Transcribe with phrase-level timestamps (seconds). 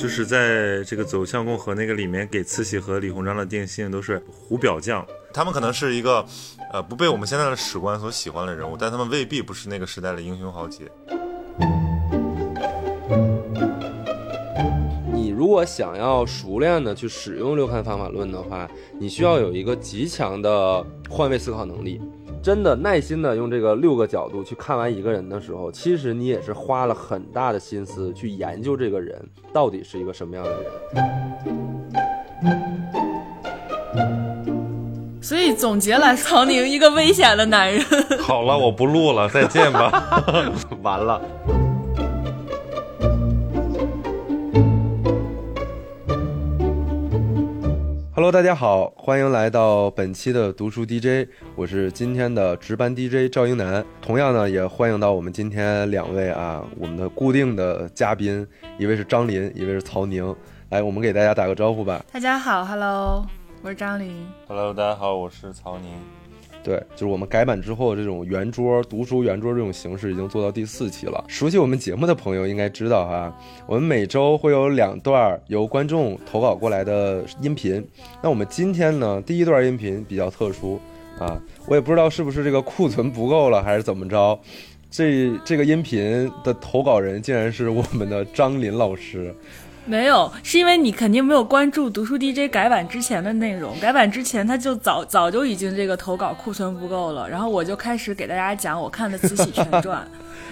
[0.00, 6.24] 就是在这个走向共和那个里面，给慈禧和李鸿章的定性都是胡表匠，他们可能是一个，
[6.72, 10.90] 呃，不被我们现在的史官所喜欢的人物，但他们未必不是那个时代的英雄豪杰。
[15.12, 18.66] 你如果想要熟练的去使用六看方法论的话，
[18.98, 22.00] 你需要有一个极强的换位思考能力。
[22.42, 30.60] 真的耐心的用这个六个角度去看完一个人的时候，其实你也是花了很大的心思去研究这个人到底是一个什么样的人。
[35.22, 37.84] 所以总结来，曹宁一个危险的男人。
[38.20, 40.24] 好了，我不录了，再见吧。
[40.82, 41.20] 完了。
[48.20, 53.82] Hello，大家好，欢迎来到本期的读书 DJ，我是今天的值班 DJ 赵英男。
[54.02, 58.46] 同样呢，也欢迎到我们今天两位啊，我们的固定的嘉宾，
[58.78, 60.36] 一位是张林，一位是曹宁。
[60.68, 62.04] 来，我们给大家打个招呼吧。
[62.12, 63.24] 大家好，Hello，
[63.62, 64.14] 我是张林。
[64.46, 65.88] Hello，大家好，我是曹宁。
[66.62, 71.24] 对，就是我们改版之后，这种圆桌读书圆桌这种形式已经做到第四期了。
[71.26, 73.34] 熟悉我们节目的朋友应该知道哈，
[73.66, 77.82] 我们每周会有两段由观众投稿过来的音频。
[78.22, 80.78] 那我们今天呢，第一段音频比较特殊
[81.18, 84.38] 啊，我也不知道是不是这个库存不够了，还是怎么着，
[84.90, 89.34] 这这个音频的投稿人竟然是我们的张林老师。
[89.86, 93.76] 没有，是因为你肯定没有关注读书 DJ 改版之前的内容。
[93.80, 97.28] 改版之前，他就早早就已经这个投稿库存不够了。
[97.28, 99.84] 然后我就开始给大家讲我看的《慈禧全传》，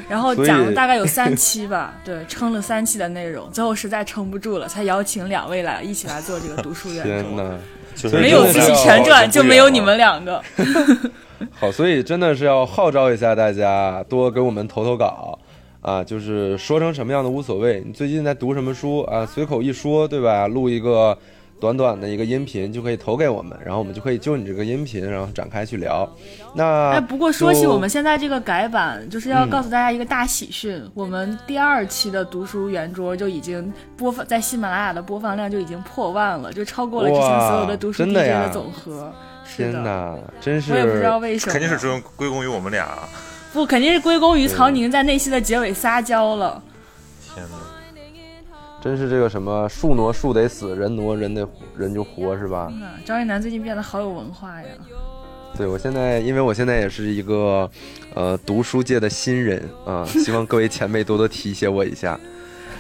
[0.09, 7.05] 然后讲了大概有三期吧，对，撑了三期的内容，最后实在撑不住了，才邀请两位来一起来做这个读书员。
[7.07, 7.43] 天哪，
[8.19, 10.43] 没有《慈禧全传》就没有你们两个。
[11.61, 15.39] 好，所以真的是要号召一下大家，多给我们投投稿。
[15.81, 17.83] 啊，就是说成什么样的无所谓。
[17.85, 19.25] 你最近在读什么书啊？
[19.25, 20.47] 随口一说，对吧？
[20.49, 21.17] 录一个
[21.61, 26.09] 短短的一个音频就可以投给我们，然后我们就可以就你这个音频，然后展开去聊。
[26.55, 39.13] 那哎，不过说起我们现在这个改版，就是要告诉大家一个大喜讯：我们第二期的读书圆桌就已经播放在喜马拉雅的播放量就已经破万了，就超过了之前所有的读书 DJ 的总和。
[39.57, 42.87] 天哪，真是我也不知道为什么，肯定是归归功于我们俩。
[43.59, 46.63] 不，肯定是归功于曹宁在内心的结尾撒娇了。
[47.35, 47.57] 天哪，
[48.81, 51.45] 真是这个什么树挪树得死，人挪人得
[51.77, 52.69] 人就活是吧？
[52.71, 54.69] 嗯张一楠最近变得好有文化呀。
[55.57, 57.69] 对，我现在因为我现在也是一个
[58.15, 62.17] 呃读书界的新人啊，希望各位前辈多多提携我一下。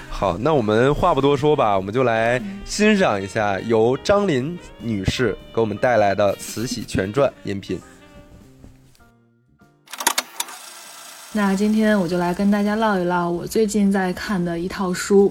[0.09, 7.81] 好，那我们话不多说吧，我们就来欣赏一下由张琳女士给我们带来的《慈禧全传》音频。
[11.33, 15.31] 那今天我就来跟大家唠一唠我最近在看的一套书。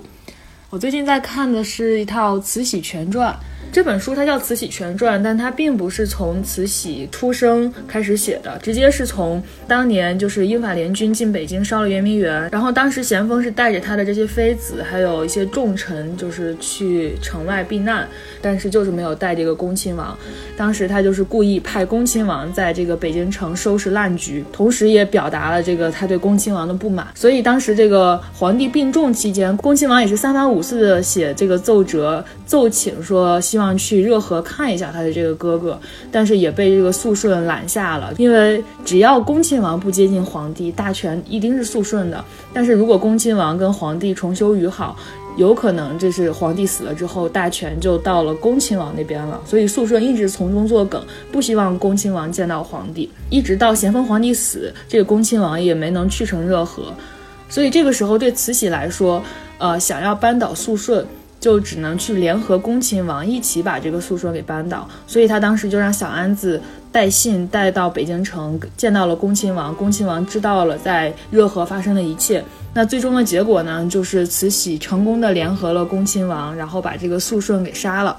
[0.70, 3.32] 我最近在看的是一套《慈禧全传》。
[3.70, 18.08] 这本书它叫《慈禧全传》，但它并不是从慈禧出生开始写的，直接是从当年就是英法联军进北京烧了圆明园，然后当时咸丰是带着他的这些妃子，还有一些重臣，就是去城外避难，
[18.42, 20.18] 但是就是没有带这个恭亲王。
[20.56, 27.06] 当时他就是故意派恭亲王在这个北京城收拾烂局，同时也表达了这个他对恭亲王的不满。
[27.14, 33.68] 所以当时这个皇帝病重期间，恭亲王也是三番五次的写这个奏折奏请说希望。
[33.78, 35.80] 去热河看一下他的这个哥哥，
[36.12, 38.12] 但是也被这个肃顺拦下了。
[38.18, 42.26] 因为只要恭亲王不接近皇帝，大权一定是肃顺的。
[42.52, 44.98] 但是如果恭亲王跟皇帝重修于好，
[45.38, 49.40] 有可能这是皇帝死了之后，大权就到了恭亲王那边了。
[49.46, 51.02] 所以肃顺一直从中作梗，
[51.32, 53.10] 不希望恭亲王见到皇帝。
[53.30, 56.86] 一直到咸丰皇帝死，这个恭亲王也没能去成热河。
[57.48, 59.22] 所以这个时候对慈禧来说，
[59.58, 61.06] 呃，想要扳倒肃顺。
[61.40, 66.60] 就只能去联合恭亲王一起把这个肃顺给扳倒，所以他当时就让小安子
[66.92, 69.74] 带信带到北京城，见到了恭亲王。
[69.76, 72.44] 恭亲王知道了在热河发生的一切。
[72.74, 78.18] 那最终的结果呢，就是慈禧成功的联合了恭亲王，然后把这个肃顺给杀了。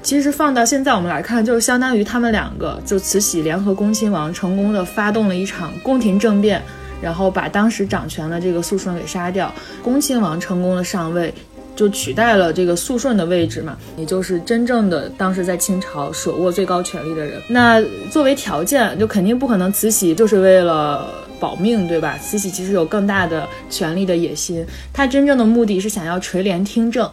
[0.00, 6.62] 其实放到现在我们来看，就是相当于他们两个，就慈禧联合恭亲王，成功的发动了一场宫廷政变，
[7.02, 9.52] 然后把当时掌权的这个肃顺给杀掉，
[9.82, 11.32] 恭亲王成功的上位。
[11.76, 17.40] 就取代了这个肃顺的位置嘛，也就是真正的当时在清朝手握最高权力的人。
[17.48, 22.18] 那作为条件，就肯定不可能慈禧就是为了保命，对吧？
[22.18, 27.10] 慈禧其实有更大的权力的野心，她真正的目的是想要垂帘听政。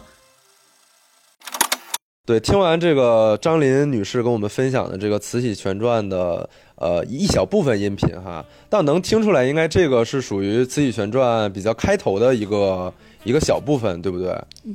[2.28, 12.92] 对，听完这个张琳女士跟我们分享的这个《慈禧全传》的呃一小部分音频哈，但能听出来，应该这个是属于《慈禧全传》比较开头的一个。
[13.24, 14.32] 一个小部分，对不对？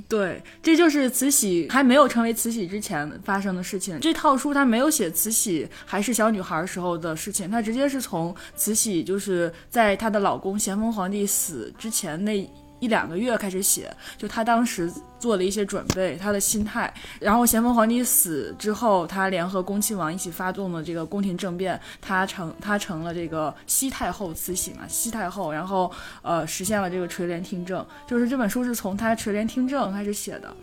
[0.08, 3.98] 对，这就是慈禧还没有成为慈禧之前发生的事情。
[4.02, 12.48] 这套书它没有写慈禧还是小女孩时候的事情，它直接是从慈禧就是在她的老公咸丰皇帝死之前那。
[12.84, 16.94] 一两个月开始写，就他当时做了一些准备，他的心态。
[17.18, 25.90] 然后咸丰皇帝死之后，他联合恭亲王一起发动了这个宫廷政变，他成他成了这个西太后慈禧嘛，西太后，然后
[26.22, 30.54] 呃实现了这个垂帘听政，就是这本书是从他垂帘听政开始写的。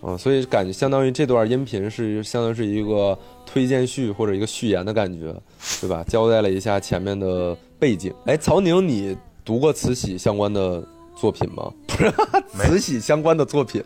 [0.00, 5.34] 嗯，所以感觉相当于这段音频是相当于是一个推荐序或者一个序言的感觉，
[5.82, 6.02] 对吧？
[6.08, 8.14] 交代了一下前面的背景。
[8.24, 9.14] 哎，曹宁，你
[9.44, 10.82] 读过慈禧相关的？
[11.16, 11.72] 作品吗？
[11.88, 13.82] 不是慈禧相关的作品，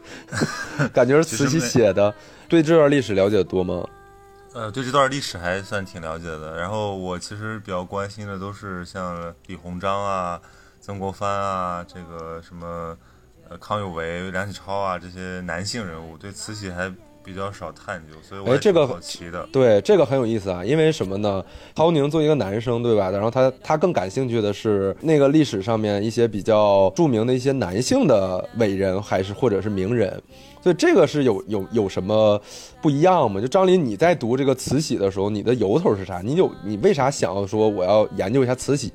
[0.92, 2.12] 感觉是慈禧写的。
[2.48, 3.86] 对这段历史了解多吗？
[4.52, 6.56] 呃，对这段历史还算挺了解的。
[6.56, 10.40] 然后我其实比较关心的都是像李鸿章啊、
[10.80, 12.96] 曾国藩啊，这个什么
[13.48, 16.18] 呃康有为、梁启超啊这些男性人物。
[16.18, 16.92] 对慈禧还。
[17.30, 19.48] 比较少探究，所以我这个好奇的。
[19.52, 21.42] 对，这个很有意思啊，因为什么呢？
[21.76, 23.08] 陶宁作为一个男生，对吧？
[23.08, 30.20] 然后他他更感兴趣的是那个历史上面一些比较著名的一些男性的伟人，还是或者是名人，
[30.60, 32.40] 所以这个是有有有什么
[32.82, 33.40] 不一样吗？
[33.40, 36.20] 就张林，你在读这个慈禧的时候，你的由头是啥？
[36.20, 38.92] 你有你为啥想要说我要研究一下慈禧？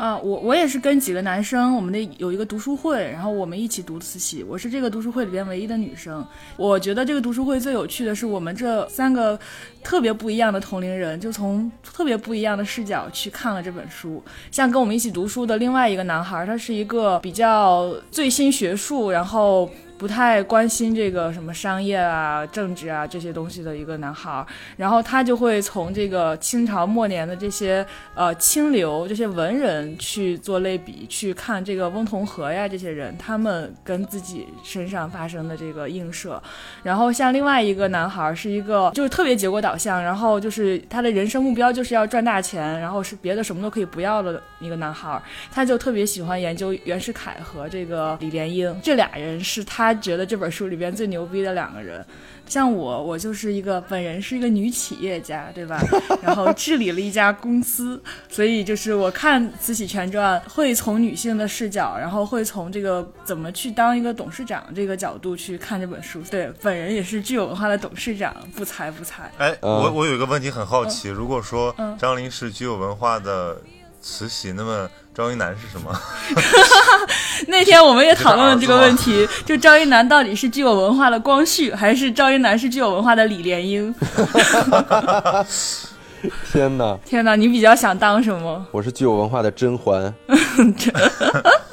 [0.00, 4.42] 啊，我我也是跟几个男生，我们的有一个读书会，然后我们一起读慈禧。
[4.42, 6.26] 我是这个读书会里边唯一的女生。
[6.56, 9.38] 我觉得这个读书会最有趣的是，我们这三个
[9.84, 14.24] 特别不一样的同龄人，就从特别不一样的视角去看了这本书。
[14.50, 19.68] 像跟我们一起读书的另外一个男孩，他是一个比较最新学术，然后。
[20.00, 24.42] 不太关心这个什么商业啊、政治啊这些东西的一个男孩，
[24.78, 36.42] 然后他就会从这个清朝末年的这些呃清流、这些文人去做类比，去看这个翁同龢呀这些人，他们跟自己身上发生的这个映射。
[36.82, 45.20] 然后像另外一个男孩是一个就是特别结果导向，然后就是他的人生目标就是要赚大钱，然后是别的什么都可以不要的一个男孩，
[45.52, 49.89] 他就特别喜欢研究袁世凯和这个李莲英这俩人是他。
[49.92, 52.04] 他觉得这本书里边最牛逼的两个人，
[52.46, 55.82] 像我，我就是一个本人是一个女企业家，对吧？
[56.22, 66.22] 然后治理了一家公司，所以就是我看《慈禧全传》会从女性的视角，然后会从这个怎么去当一个董事长这个角度去看这本书。
[66.30, 69.28] 对，本人也是具有文化的董事长，不才不才。
[69.38, 73.60] 哎，我我有一个问题很好奇，如果说张琳是具有文化的
[74.00, 74.88] 慈禧，那么。
[75.12, 75.92] 赵一楠是什么？
[77.48, 83.92] 那天我们也讨论了这个问题，就赵一楠到底是具有文化的光绪，还是赵一楠是具有文化的李莲英？
[86.52, 86.96] 天哪！
[87.04, 87.34] 天哪！
[87.34, 88.64] 你比较想当什么？
[88.70, 90.14] 我是具有文化的甄嬛。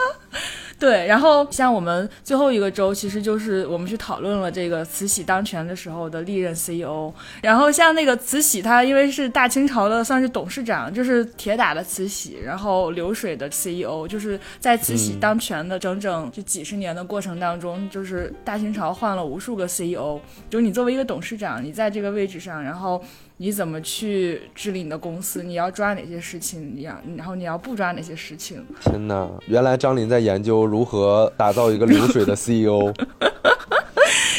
[0.79, 7.11] 对，然后像我们最后一个周，其实就是我们去讨论了这个慈禧当权的时候的历任 CEO。
[7.41, 20.19] 然后像那个慈禧，她因为是大清朝的，算是董事长，就是铁打的慈禧，然后流水的 CEO，就是在慈禧当权的整整这几十年的过程当中，就是大清朝换了无数个 CEO。
[20.47, 23.03] 就是你作为一个董事长，你在这个位置上，然后。
[23.39, 25.43] 你怎么去治理你的公司？
[25.43, 26.73] 你要抓哪些事情？
[26.75, 28.65] 你要，然后你要不抓哪些事情？
[28.81, 29.29] 天哪！
[29.45, 32.91] 原来张琳在研究如何打造一个流水的 CEO。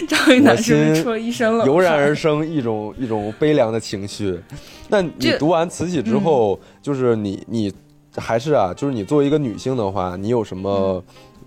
[0.08, 4.40] 张云南是不是说一声了，油然而生一种一种悲凉的情绪。
[4.88, 7.72] 那你读完慈禧之后，就是你你
[8.16, 11.02] 还是啊，就是你作为一个女性的话，你有什么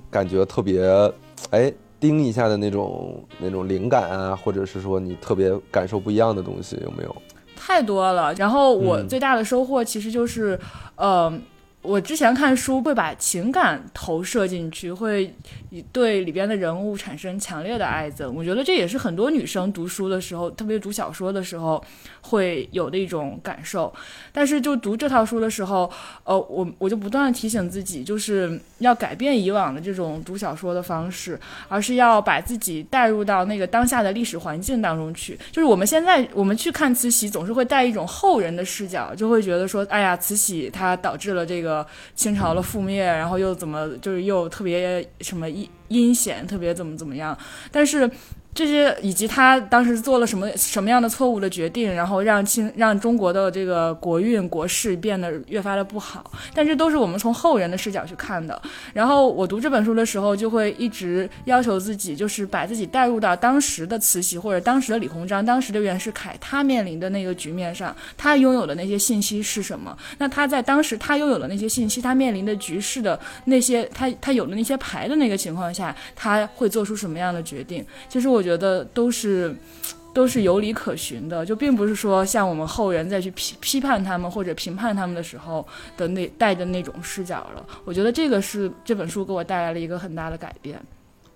[0.10, 0.82] 感觉特别
[1.50, 1.72] 哎？
[2.00, 7.16] 盯一下的那种那种灵感啊，或者是说你特别感受不一样的东西，有没有？
[7.64, 8.34] 太多了。
[8.34, 10.60] 然后我最大的收获其实就是，
[10.96, 11.32] 呃。
[11.84, 15.34] 我之前看书会把情感投射进去，会
[15.92, 18.30] 对里边的人物产生强烈的爱憎。
[18.32, 21.84] 我觉得这也是很多女生读书的时候，特别读小说的时候
[22.22, 23.94] 会有的一种感受。
[24.32, 25.90] 但是就读这套书的时候，
[26.24, 35.38] 呃，我我就不断的提醒自己，就是要改变以往的这种读小说的方式，而是要把自己带入到那个当下的历史环境当中去。
[35.52, 41.86] 就是我们现在我们去看慈禧，总是会带一种后人的视角，就会觉得说，哎呀，慈禧她导致了这个。
[42.14, 45.50] 清朝的覆灭，然后又怎么就是又特别什么
[45.90, 47.38] 阴险，特别怎么怎么样？
[47.72, 48.10] 但是
[48.54, 56.30] 这些以及他当时做了什么什么样的错误的决定，然后让清让中国的这个国运国势变得越发的不好。
[56.54, 58.62] 但这都是我们从后人的视角去看的。
[58.94, 69.98] 然后我读这本书的时候，就会一直要求自己，就是把自己带入到当时的慈禧或者当时的李鸿章、当时的袁世凯他面临的那个局面上，他拥有的那些信息是什么？
[70.18, 77.86] 那他在当时他拥有的那些信息，他面临的局势的那些他他有的那些牌的那个情况下，他会做出什么样的决定？
[78.10, 78.41] 其实我。
[78.42, 79.56] 我觉得都是，
[80.16, 85.64] 都是有理可循的，就并不是说像我们后人再去批批判他们或者评判他们的时候
[85.96, 87.64] 的那带的那种视角了。
[87.86, 90.82] 我觉得这个是这本书给我带来了一个很大的改变。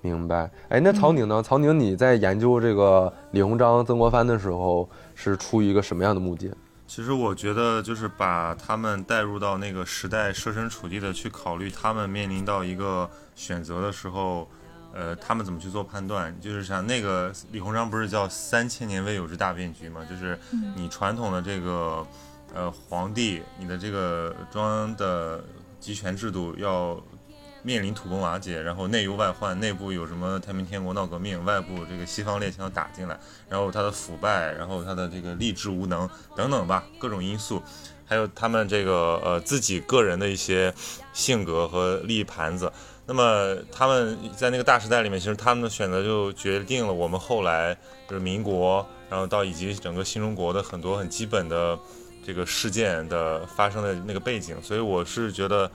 [0.02, 0.50] 明白。
[0.68, 1.44] 哎，那曹宁呢？
[1.44, 6.52] 曹宁，你在研究这个李鸿章、曾国藩的时候，是出于一个什么样的目的？
[6.88, 14.48] 其实我觉得就是把他们带入到那个时代，设身处地的去考虑他们面临到一个选择的时候。
[14.96, 16.34] 呃，他们怎么去做判断？
[16.40, 20.06] 就是像那个李鸿章不是叫三千年未有之大变局吗？
[20.10, 20.40] 就是
[20.74, 22.08] 你传统的这个
[22.54, 25.44] 呃皇帝，你的这个中央的
[25.82, 26.98] 集权制度要
[27.62, 37.62] 面临土崩瓦解，然后内忧外患，内部有什么太平天国闹革命，外部这个西方列强打进来，然后他的腐败，然后他的这个吏治无能等等吧，各种因素，
[38.06, 40.74] 还有他们这个呃自己个人的一些
[41.12, 42.72] 性格和利益盘子。
[43.08, 47.78] 那么他们在那个大时代里面，其实他们的选择就决定了我们后来
[48.10, 51.78] 就是民国，然后到以及整个新中国的很多很基本的
[52.26, 54.56] 这个事件的发生的那个背景。
[54.64, 55.70] 所以我是觉得，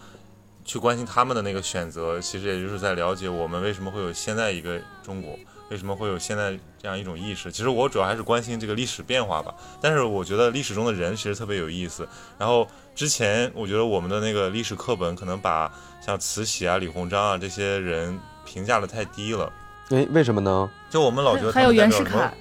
[0.64, 5.38] 去关心他们的那个选择，其实也就是在了解我们为什么会有现在一个中国，
[5.70, 7.50] 为什么会有现在这样一种意识。
[7.50, 9.54] 其实我主要还是关心这个历史变化吧。
[9.80, 12.08] 但是我觉得历史中的人其实特别有意思。
[12.38, 15.72] 然后之前我觉得我们的那个历史课本可能把。
[16.02, 19.52] 像慈禧啊、李鸿章啊这些人评价的太低了，
[19.90, 20.70] 哎，为什么呢？
[20.88, 22.32] 就我们老觉得还有袁世凯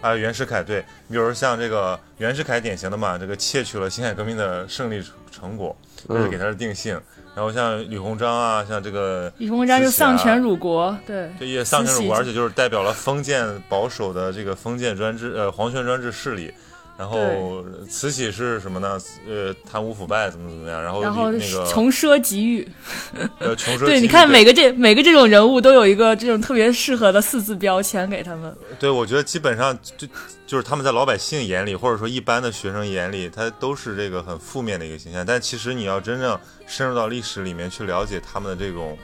[0.00, 5.76] 啊，袁世凯对，比如像这个袁世凯典型的嘛，这个窃取了辛亥革命的胜利成果，
[6.08, 6.98] 这是给他的定性。
[7.34, 16.52] 然后像李鸿章啊，像这个李鸿章就丧权辱国，对，这也丧权辱国，而且就是代表了封建保守的这个封建专制呃皇权专制势力。
[16.96, 18.96] 然后慈禧是什么呢？
[19.28, 20.80] 呃，贪污腐败怎么怎么样？
[20.80, 22.68] 然后然后那个穷奢极欲，
[23.40, 28.56] 呃，穷奢对，你看每个这每个这种人物都有一个这种特别适合的四字标签给他们。
[28.78, 30.06] 对，我觉得基本上就
[30.46, 35.26] 就是他们在老百姓眼里，或者说一般的学生眼里，他都是这个很负面的一个形象。
[35.26, 38.96] 但其实你要真正深入到历史里面去了解他们的这种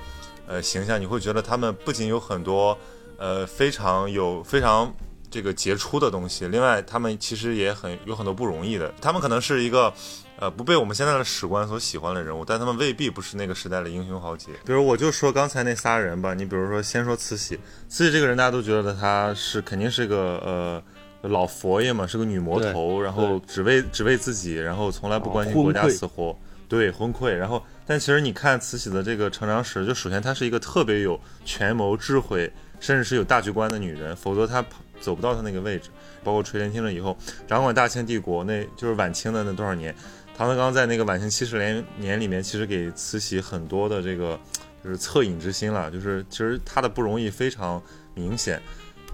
[0.46, 2.78] 呃形象，你会觉得他们不仅有很多
[3.18, 4.94] 呃非常有非常。
[5.30, 8.92] 这个杰出的东西，另外他们其实也很有很多不容易的。
[9.00, 9.92] 他们可能是一个，
[10.38, 14.50] 呃，不被我们现在的史官所喜欢的人物，但他们未必不是那个时代的英雄豪杰。
[14.66, 17.58] 比如我就说刚才那仨人吧，你比如说先说慈禧，
[17.88, 26.36] 慈禧这个人大家都觉得她是肯定是个呃老佛爷嘛，是个女魔头，然后只为只为自己，然后从来不关心国家死活，
[26.68, 27.28] 对，昏聩。
[27.28, 34.64] 然后但其实你看慈禧的这个成长史，就首先她是一个特别有权谋智慧，甚至是有大局观的女人，否则她。
[35.00, 35.88] 走不到他那个位置，
[36.22, 37.16] 包括垂帘听政以后，
[37.48, 39.94] 掌管大清帝国，那就是晚清的那多少年。
[40.36, 44.38] 唐德刚在那个晚清七十年年里面，其实给慈禧很多的这个
[44.82, 47.82] 就是恻隐之心了，就是其实他的不容易非常
[48.14, 48.62] 明显。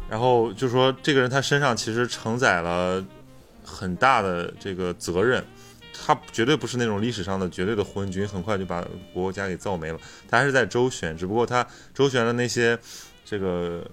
[0.09, 3.05] 然后就说这个人他身上其实承载了
[3.65, 5.45] 很大的这个责任，
[5.93, 9.99] 他绝对不是那种历史上的绝对的昏君，很快就把国家给造没了。
[10.29, 12.79] 他还是在周旋，只不过他周旋的那些
[13.25, 13.85] 这个。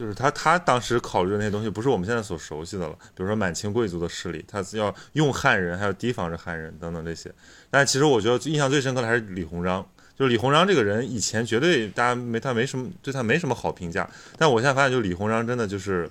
[0.00, 2.94] 就是他，他当时考虑的那些东西，不是我们现在所熟悉的了。
[3.14, 7.30] 比如说满清贵族的势力，他要用汉人，还要提防着汉人等等这些。
[7.68, 9.86] 但其实我觉得印象最深刻的还是李鸿章。
[10.16, 14.08] 就是李鸿章这个人，以前绝对大家没他没什么对他没什么好评价。
[14.38, 16.10] 但我现在发现，就李鸿章真的就是，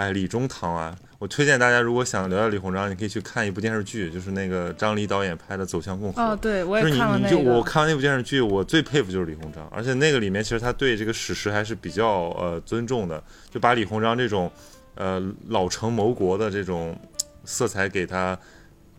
[0.00, 0.96] 哎，李中堂啊。
[1.18, 6.22] 我推荐大家，如果想聊聊李鸿章，你可以去看一部电视剧，就是那个张黎导演拍的《走向共和》。
[6.24, 7.30] 哦，对，我也看了那个。
[7.30, 14.50] 就我看完那部电视剧，我最佩服就是李鸿章，而且那个里面其实他对这个史实还是比较呃尊重的，就把李鸿章这种
[14.94, 16.98] 呃老成谋国的这种
[17.44, 18.38] 色彩给他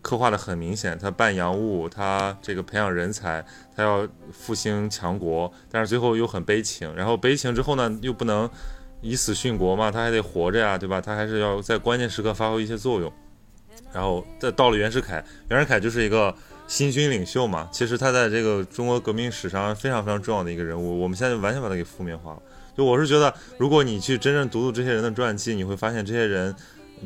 [0.02, 0.96] 刻画的很明显。
[0.96, 3.44] 他办洋务，他这个培养人才，
[3.74, 6.94] 他要复兴强国，但是最后又很悲情。
[6.94, 8.48] 然后悲情之后呢，又不能。
[9.02, 11.00] 以死殉国嘛，他还得活着呀，对吧？
[11.00, 13.12] 他还是要在关键时刻发挥一些作用。
[13.92, 16.34] 然后再到了袁世凯，袁世凯就是一个
[16.66, 17.68] 新军领袖嘛。
[17.70, 20.98] 其实他在这个中国革命史上非常非常重要的一个人物。
[20.98, 22.42] 我们现在就完全把他给负面化了。
[22.74, 26.54] 就我是觉得，如果你去真正读读这些人的传记，你会发现这些人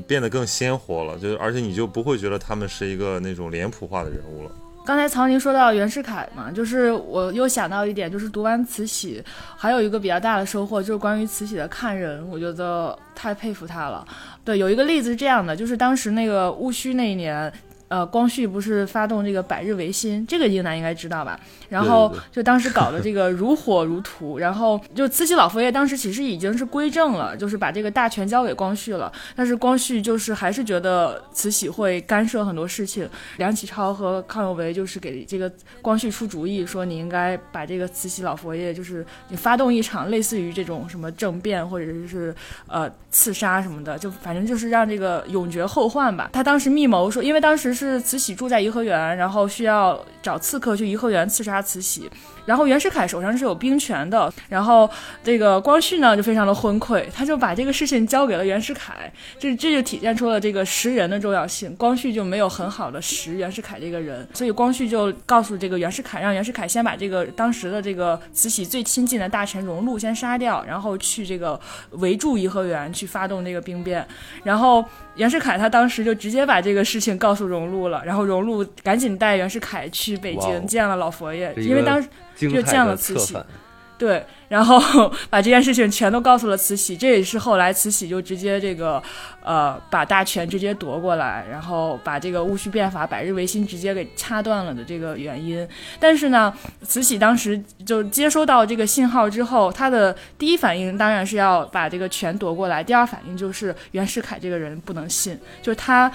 [0.06, 1.18] 变得更鲜活了。
[1.18, 4.50] 就而且你就不会觉得他们是一个那种脸谱化的人物了。
[4.87, 9.21] 刚才曹宁说到袁世凯嘛，就是我又想到一点，就是读完慈禧，
[9.57, 14.07] 还有一个比较大的收获，就是关于慈禧的看人，我觉得太佩服他了。
[14.45, 17.52] 对，有一个例子是这样的，就是当时那个戊戌那一年。
[17.88, 21.38] 呃，光绪不是发动这个百日维新，这个英男应该知道吧？
[21.69, 29.12] 然后就当时搞的这个 如火如荼，然后就慈禧老佛爷当时其实已经是归正了，就是把这个大权交给光绪了。
[29.37, 33.09] 但是光绪就是还是觉得慈禧会干涉很多事情。
[33.37, 35.50] 梁启超和康有为就是给这个
[35.81, 42.35] 光绪出主意，说你应该把这个慈禧老佛爷就是你发动一场类似于这种什么政变或者是
[42.66, 46.31] 呃刺杀什么的，就反正就是让这个永绝后患吧。
[46.33, 47.75] 他当时密谋说，因为当时。
[47.76, 52.11] 是慈禧住在颐和园，然后需要找刺客去颐和园刺杀慈禧。
[52.46, 54.88] 然后袁世凯手上是有兵权的，然后
[55.22, 61.74] 这个光绪呢就非常的昏聩，他就把这个事情交给了袁世凯，这这就体现出了这个识人的重要性。
[61.76, 71.60] 光绪就没有很好的识袁世凯这个人，所以光绪就告诉这个袁世凯，让袁世凯先把这个当时的这个慈禧最亲近的大臣荣禄先杀掉，然后去这个
[71.90, 74.06] 围住颐和园去发动这个兵变。
[74.44, 74.84] 然后
[75.16, 82.08] 袁世凯他当时就直接把这个事情告诉荣禄了，然后荣禄赶紧带袁世凯去北京见了老佛爷，因为当时。
[82.37, 83.37] 就见了慈禧，
[83.99, 84.78] 对，然后
[85.31, 89.02] 把这件事情全都告诉了慈禧，这也是后来慈禧就直接这个，
[89.43, 95.66] 呃，把大权直接夺过来，然后把这个戊戌变法、百日维新直接给掐断了的这个原因。
[95.99, 96.52] 但是呢，
[96.83, 106.12] 慈禧当时就接收到这个信号之后，她的第一反应当然是要把这个权夺过来，第二反应就是袁世凯这个人不能信，就是他。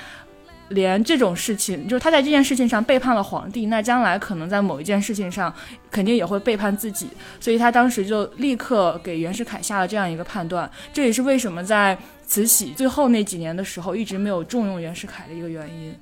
[0.72, 5.54] 连这种事情，就是他在这件事情上背叛了皇帝，那将来可能在某一件事情上，
[5.90, 7.08] 肯定也会背叛自己，
[7.40, 10.70] 所以他当时就立刻给袁世凯下了这样一个判断。
[10.92, 15.96] 这也是为什么在慈禧最后那几年的时候，一直没有重用袁世凯的一个原因。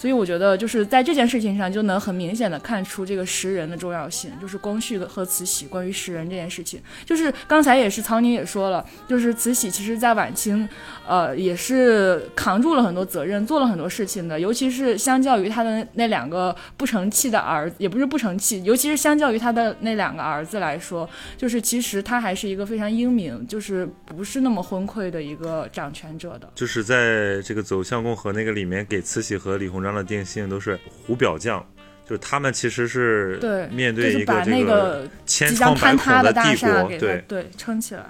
[0.00, 4.30] 所以我觉得，就是在这件事情上，就能很明显的看出这个识人的重要性。
[4.40, 10.66] 就是光绪和慈禧关于识人这件事情，就是刚才也是曹宁也说了，就是慈禧其实在晚清，
[11.06, 14.40] 呃，也是扛住了很多责任，做了很多事情的。
[14.40, 26.50] 尤其是相较于他的那两个不成器的儿，也不是不成器，尤其是相较于他的那两个儿子来说，就是其实他还是一个非常英明，就是不是那么昏聩的一个掌权者的。
[26.54, 29.89] 就是在这个走向共和那个里面，给慈禧和李鸿章。
[29.94, 31.64] 的定性都是胡表匠，
[32.04, 38.04] 就是他们其实是对面对一个这个千疮百孔的帝国，对对撑起来。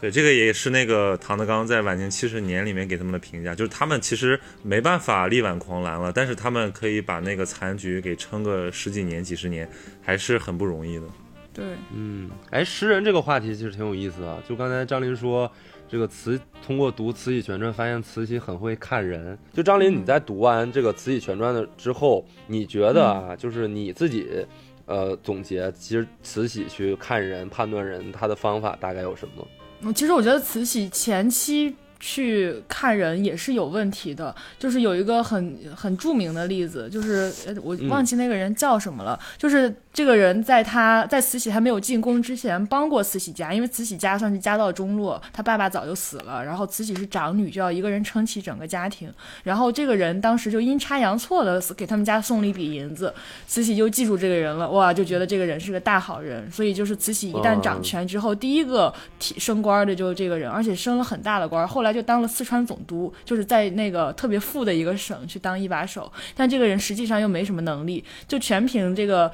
[0.00, 9.66] 对，这个也是那个唐德刚在晚清七十年里面给他们的评价，就是他们其实没办法力挽狂澜了，但是他们可以把那个残局给撑个十几年、几十年，
[10.02, 11.06] 还是很不容易的。
[11.54, 15.50] 对，嗯，哎，诗人这个话题其实挺有意思的，就刚才张林说。
[15.94, 19.38] 这个慈通过读《慈禧全传》，发现慈禧很会看人。
[19.52, 24.44] 就张琳，你在读完这个《慈禧全传》的之后，你觉得啊，就是你自己，
[24.86, 29.46] 呃，总结，其实慈禧去看人、判断人，她的方法大概有什么？
[29.82, 34.34] 嗯，其实我觉得慈禧前期去看人也是有问题的。
[34.58, 39.72] 就是有一个很很著名的例子，就是我忘记那个人叫什么了，就是。
[39.94, 49.08] 这个人在他在慈禧还没有进宫之前帮过慈禧家，因为慈禧家算是家道中落，他爸爸早就死了，然后慈禧是长女，就要一个人撑起整个家庭。
[49.44, 53.14] 然后这个人当时就阴差阳错的给他们家送了一笔银子，
[53.46, 56.50] 慈禧就记住这个人了，哇，就觉得这个人是个大好人。
[56.50, 66.10] 所以就是慈禧一旦掌权之后，第一个提升官的就是这个人，而且升了很大的官，后来就当了四川总督，就是在那个特别富的一个省去当一把手。
[66.34, 69.30] 但这个人实际上又没什么能力，就全凭这个。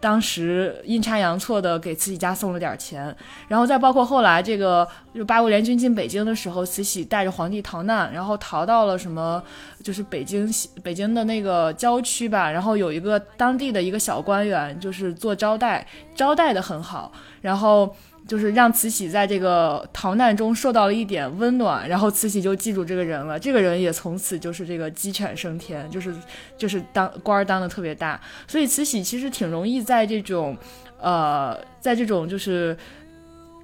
[0.00, 3.14] 当时阴差阳错的给慈禧家送了点钱，
[3.48, 9.42] 然后再包括后来这个就八国联军进北京的时候，慈禧带着皇帝逃难，然后逃到了什么
[9.82, 10.48] 就是北京
[10.82, 17.94] 北京的那个郊区吧，然后有一个当地的一个小官员就是做招待，招待的很好，然后。
[18.26, 23.38] 就是让慈禧在这个逃难中受到了一点温暖，然后慈禧就记住这个人了。
[23.38, 26.14] 这个人也从此就是这个鸡犬升天，就是
[26.56, 28.20] 就是当官儿当的特别大。
[28.46, 30.56] 所以慈禧其实挺容易在这种，
[31.00, 32.76] 呃，在这种就是。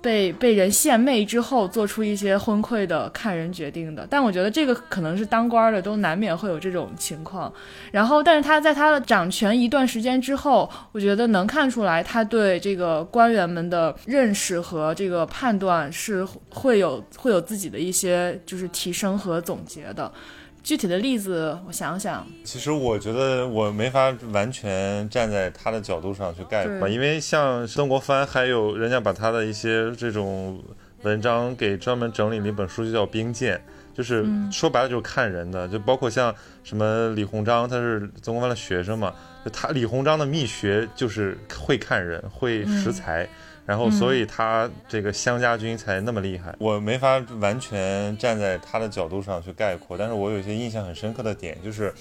[0.03, 7.53] 被被人献媚之后，做出一些昏聩的看人决定的，但我觉得这个可能是当官的都难免会有这种情况。
[7.93, 20.11] 然后，但是他在他的掌权一段时间之后，我觉得能看出来他对这个官员们的认识和这个判断是会有会有自己的一些就是提升和总结的。
[20.62, 22.27] 具体的例子，我想想。
[22.44, 30.62] 其实我觉得我没法完全站在他的角度上去概括，因为像曾国藩，还有人家把他的一些这种
[31.03, 33.57] 文章给专门整理了一本书，就叫《兵谏》，
[33.96, 43.29] 就是说白了就是看人的，就包括像什么李鸿章，他是曾国藩的学生嘛，就他李鸿章的秘学就是会看人，会识才。
[43.71, 46.53] 然后，所以他这个湘家军才那么厉害。
[46.59, 51.95] 我没法完全站在他的角度上去概括，但是我有一些印象很深刻的点，就是，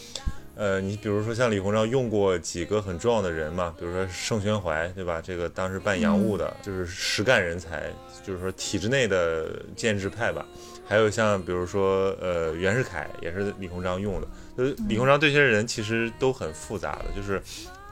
[0.56, 5.22] 呃，你比如说像李鸿章用过几个很重要的人嘛，比如说盛宣怀，对吧？
[5.24, 7.84] 这个当时办洋务的，就是实干人才，
[8.26, 10.44] 就是说体制内的建制派吧。
[10.88, 14.28] 还有像比如说，呃，袁世凯也是李鸿章用的。
[14.58, 17.40] 就是李鸿章对这些人其实都很复杂的，就是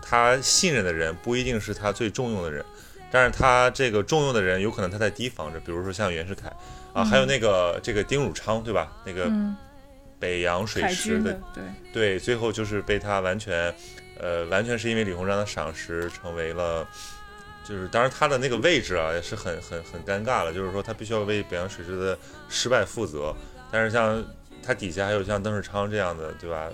[0.02, 2.66] 他信任的人不一定是他最重用的人。
[3.10, 6.52] 但是他这个重用的人，有可能他在提防着，比如说像袁世凯
[6.92, 8.92] 啊，还有那个这个丁汝昌，对吧？
[9.06, 9.32] 那个
[10.20, 13.74] 北洋水师的，对对，最后就是被他完全，
[14.20, 16.86] 呃，完全是因为李鸿章的赏识，成为了，
[17.64, 22.18] 就是当然他的那个位置啊，也是很很很尴尬了，就是说他必须要为北洋水师的
[22.50, 23.34] 失败负责。
[23.72, 24.22] 但是像
[24.62, 26.68] 他底下还有像邓世昌这样的，对吧？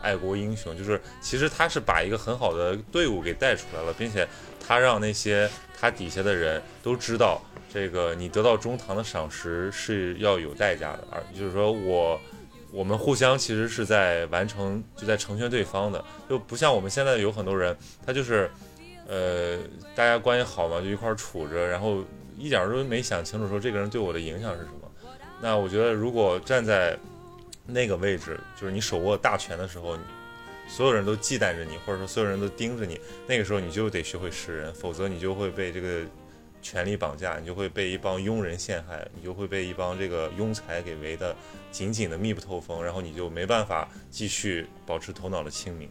[0.00, 4.26] 爱国英雄，就是其实他是把一个很好的队伍给带出来了，并且。
[4.68, 5.48] 他让那些
[5.80, 7.40] 他底下的人都知道，
[7.72, 12.20] 这个你得到中堂的赏识是要有代价的，而就是说我
[12.70, 18.50] 我们互相其实是在完成，就在成全对方的，就不像我们现在有很多人，他就是
[19.06, 19.56] 呃
[19.94, 22.04] 大家关系好嘛，就一块处着，然后
[22.36, 25.08] 一点都没想清楚说这个人对我的影响是什么。
[25.40, 26.94] 那我觉得如果站在
[27.64, 29.96] 那个位置，就是你手握大权的时候。
[30.68, 36.02] 所有人都忌惮着你，或者说所有人都盯着你，那个时候你就得学会识人，否则你就会被这个
[36.62, 41.34] 权力绑架，你就会被一帮庸人陷害，你就会被一帮这个庸才给围得
[41.72, 45.88] 紧紧的、密不透风，然后你就没办法继续保持头脑的清明。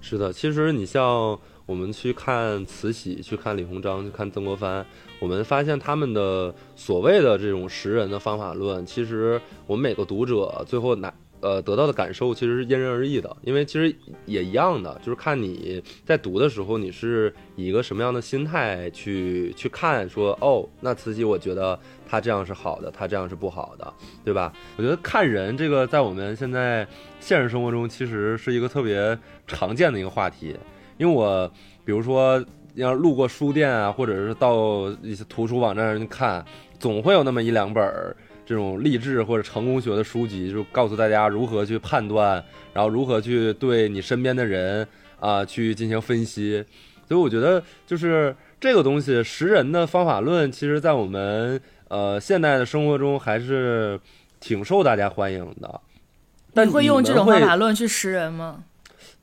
[0.00, 4.84] 是的，其实你像我们去看慈禧，去看李鸿章，去看曾国藩，
[5.20, 11.12] 我们发现他们的所谓的这种识人的方法论，其实我们每个读者最后拿。
[11.40, 13.94] 呃，得到的感受其实是因人而异的，因为其实
[14.24, 23.92] 也一样的，就是看你在读的时候，你是以一个什么样的心态去去看，说哦，那慈禧，我觉得他这样是好的，他这样是不好的，
[24.24, 24.52] 对吧？
[24.76, 26.86] 我觉得看人这个在我们现在
[27.20, 30.56] 现实生活中其实是一个特别常见的一个话题，
[30.96, 31.46] 因为我
[31.84, 32.42] 比如说
[32.74, 36.44] 要路过书店啊，或者是到一些图书网站上去看，
[36.78, 38.16] 总会有那么一两本儿。
[38.46, 44.86] 这种励志或者成功学的书籍，就告诉大家如何去判断，然后如何去对你身边的人
[45.18, 46.64] 啊去进行分析。
[47.08, 54.00] 所以我觉得，就是这个东西识人的方法论，其实在我们呃现代的生活中还是
[54.38, 55.80] 挺受大家欢迎的。
[56.54, 58.62] 但你会用这种方法论去识人吗？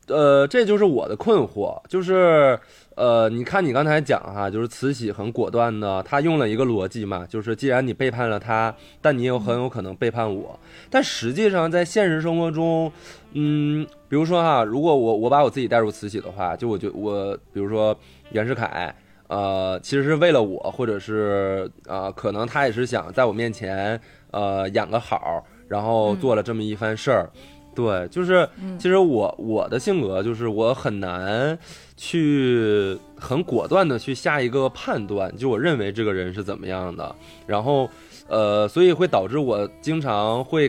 [0.07, 2.59] 呃，这就是我的困惑，就是。
[2.95, 10.59] 呃，你看，你刚才讲哈，就是慈禧很果断的，她用了一个逻辑嘛，就是既然你背叛了她，但你也很有可能背叛我。
[10.89, 12.91] 但实际上，在现实生活中，
[13.31, 17.97] 嗯，比如说哈，如果我我把我自己带入慈禧的话，就我觉我，比如说
[18.31, 18.93] 袁世凯，
[19.27, 27.29] 呃，其实是为了我，或者是啊，可能他也是想在我面前呃演个好，然后做了这么一番事儿。
[27.75, 31.57] 对，就是其实我我的性格就是我很难。
[31.95, 37.15] 去很果断的去下一个判断，就我认为这个人是怎么样的，
[37.47, 37.89] 然后，
[38.27, 40.67] 呃，所以会导致我经常会，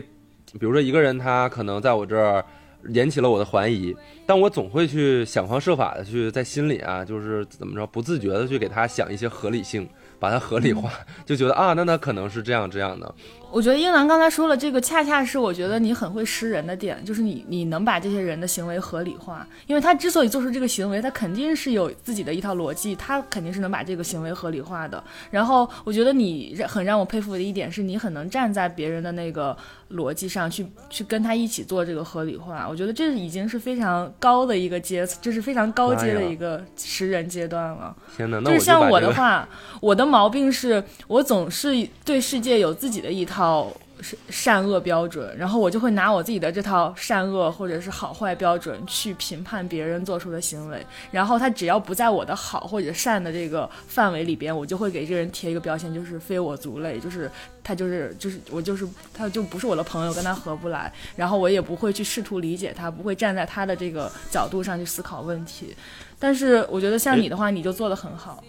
[0.53, 2.45] 比如说一个人他可能在我这儿
[2.89, 3.93] 引起了我的怀疑，
[4.25, 9.89] 但我总会去想方设法的去在心里啊，就是怎么着不自觉的去给他想一些合理性，
[10.19, 10.89] 把它合理化，
[11.25, 13.13] 就觉得啊，那他可能是这样这样的。
[13.55, 25.01] 我觉得英男刚才说了这个，恰恰是我觉得你很会识人的点，就是你你能把这些人的行为合理化，因为他之所以做出这个行为，他肯定是有自己的一套逻辑，他肯定是能把这个行为合理化的。
[25.31, 29.55] 然后我觉得你很让我佩服的一点是，你很能站在别人的那个
[29.91, 32.67] 逻辑上去去跟他一起做这个合理化。
[32.69, 37.95] 我觉得这已经是非常高的一个阶，这是非常高阶的一个识人阶段了。
[38.15, 39.47] 天哪，就是像我的话，
[39.81, 43.71] 我的毛病是我总是对世界有自己的一套。
[44.05, 57.29] 善善恶标准，然后我就会拿我自己的这套善恶或者是好坏标准去评判别人做出的行为，然后他只要不在我的好或者善的这个范围里边，我就会给这个人贴一个标签，就是非我族类，就是
[57.63, 65.75] 他就是就是我就是他就不是我的朋友，跟他合不来，然后我也不会去试图理解他，不会站在他的这个角度上去思考问题。
[66.19, 68.43] 但是我觉得像你的话，你就做的很好。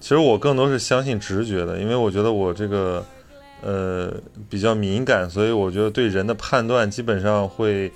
[0.00, 3.04] 其实我更多是相信直觉的，因为我觉得我这个。
[3.62, 4.12] 呃，
[4.50, 7.90] 比较敏感，所以我觉得对人的判断基本上会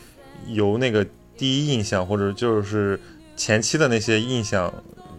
[0.47, 1.05] 由那个
[1.37, 2.99] 第一印象或者就是
[3.37, 4.73] 前期的那些印象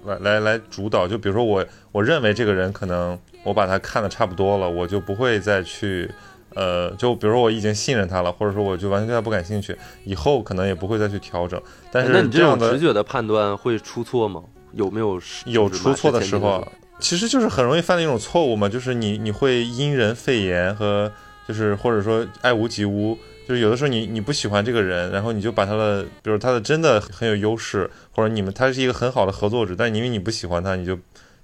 [0.06, 1.08] 来来来主导。
[1.08, 6.10] 就比如说我，我认为这个人可能，我把他看的差不多了，我就不会再去。
[6.56, 11.62] 呃，就比如说我已经信任他了，或者说我就完全对他不感兴趣，以后可能也不会再去调整。
[11.92, 14.42] 但是那你这种样直觉的判断会出错吗？
[14.74, 16.68] 有没有有出错的时时候，
[17.00, 21.12] 其实就是很容易犯的一种错误嘛，就是你你会因人废言和
[21.48, 30.98] 就是或者说爱屋及乌，就是有的时候你你不喜欢这个人，然后你就把他的，比如他的真的很有优势，或者你们他是一个很好的合作者，但因为你不喜欢他，你就。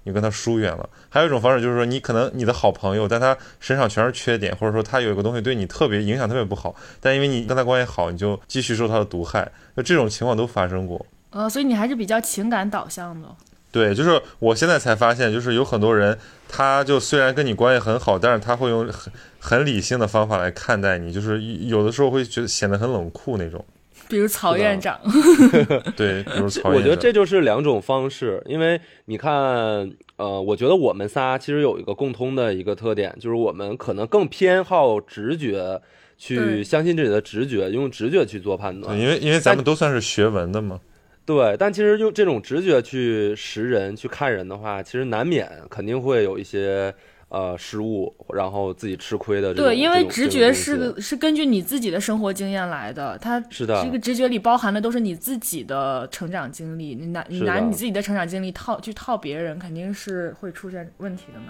[0.06, 0.86] 你跟他疏远了。
[1.08, 9.50] 还有一种方式就是说，你可能你的好朋友，但他身上全是缺点，或者说他有一个东西对你特别影响特别不好，但因为你跟他关系好，你就继续受他的毒害。
[9.74, 11.06] 就这种情况都发生过。
[11.30, 13.34] 呃，所以你还是比较情感导向的。
[13.74, 16.16] 对，就是我现在才发现，就是有很多人，
[16.48, 23.64] 他就虽然跟你关系很好，但是他会用很很理性的方法来看待你，就是有的时候会觉得显得很冷酷那种。
[24.08, 24.96] 比如曹院长，
[25.96, 29.32] 对，比如曹院长我觉得这就是两种方式，因为你看，
[30.18, 35.82] 呃，我觉得我们仨其实有一个共通的一个特点，就是我们可能更偏好直觉，
[36.16, 38.96] 去相信自己的直觉，用直觉去做判断。
[38.96, 40.78] 因为因为咱们都算是学文的嘛。
[41.26, 46.94] 对，但其实用这种直觉去识人、去看人的话，其实难免肯定会有一些。
[47.30, 49.52] 呃，失误，然后自己吃亏的。
[49.52, 56.94] 对，因为直觉是是根据你自己的生活经验来的，它是的，这个直觉里包含的都是你自己的成长经历。
[56.94, 61.46] 你拿你拿你自己的成长经历套去套别人，肯定是会出现问题的嘛。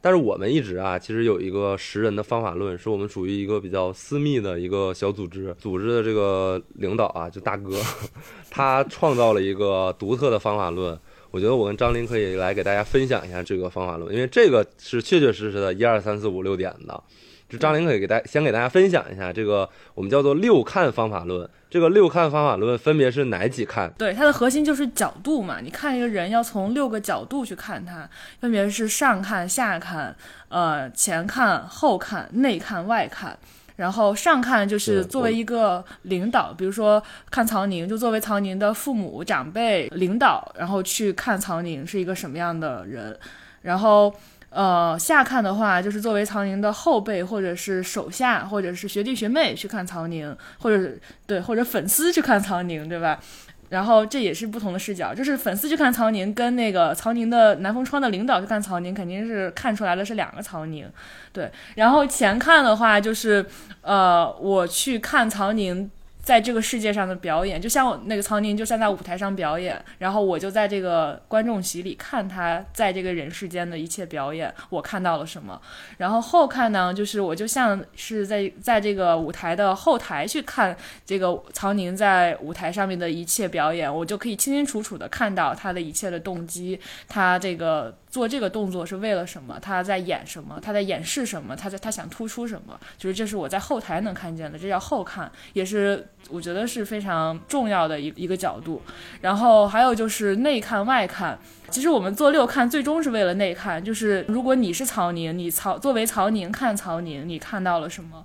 [0.00, 7.80] 但是我们一直啊，其实有一个识人的方法论，是我们属于一个比较私密的一个小组织，组织的这个领导啊，就大哥，
[8.50, 10.98] 他创造了一个独特的方法论。
[11.30, 17.02] 我觉得我跟张林可以来给大家分享一下这个方法论，因为这个是确确实实的一二三四五六点的。
[17.48, 21.48] 就张林可以给大先给大家分享一下这个我们叫做六看方法论。
[21.70, 23.92] 这个六看方法论分别是哪几看？
[23.98, 25.60] 对，它的核心就是角度嘛。
[25.60, 28.08] 你看一个人要从六个角度去看他，
[28.40, 30.16] 分别是上看、下看、
[30.48, 33.38] 呃前看、后看、内看、外看。
[33.76, 43.18] 然后上看就是作为一个领导，比如说看曹宁，就作为曹宁的父母、长辈、领导，然后去看曹宁是一个什么样的人。
[43.62, 44.14] 然后。
[44.58, 50.94] 呃，下看的话，就是作为曹宁的后辈，或者是手下，或者是学弟学妹去看曹宁，或者
[51.28, 53.20] 对，或者粉丝去看曹宁，对吧？
[53.68, 60.90] 然后这也是不同的视角，就是粉丝去看曹宁，跟那个曹宁的南风窗的领导去看曹宁，肯定是看出来的是两个曹宁，
[61.32, 61.48] 对。
[61.76, 63.46] 然后前看的话，就是
[63.82, 65.88] 呃，我去看曹宁。
[66.28, 75.58] 在这个世界上的表演，就像那个曹宁就站在舞台上表演，然后我就在这个观众席里看他在这个人世间的一切表演，我看到了什么。
[75.96, 87.96] 然后后看呢，就是我就像是在在这个舞台的后台去看这个曹宁在舞台上面的一切表演，我就可以清清楚楚的看到他的一切的动机，他这个。
[88.10, 89.58] 做这个动作是为了什么？
[89.60, 90.58] 他在演什么？
[90.60, 91.54] 他在演示什么？
[91.54, 92.78] 他在他想突出什么？
[92.96, 98.82] 就是这是我在后台能看见的，这叫后看，也是我觉得是非常重要的一一个角度。
[99.20, 101.38] 然后还有就是内看外看，
[101.70, 108.24] 其实我们做六看最终是为了内看，就是如果你是曹宁，你曹作为曹宁看曹宁，你看到了什么？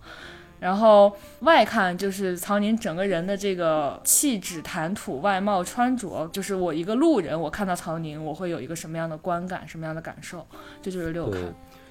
[0.63, 10.47] 然后外看就是曹宁整个人的这个气质、谈吐、外貌、穿着，就是我一个路人，我看到曹宁，我会有一个什么样的观感、什么样的感受？
[10.81, 11.41] 这就是六看。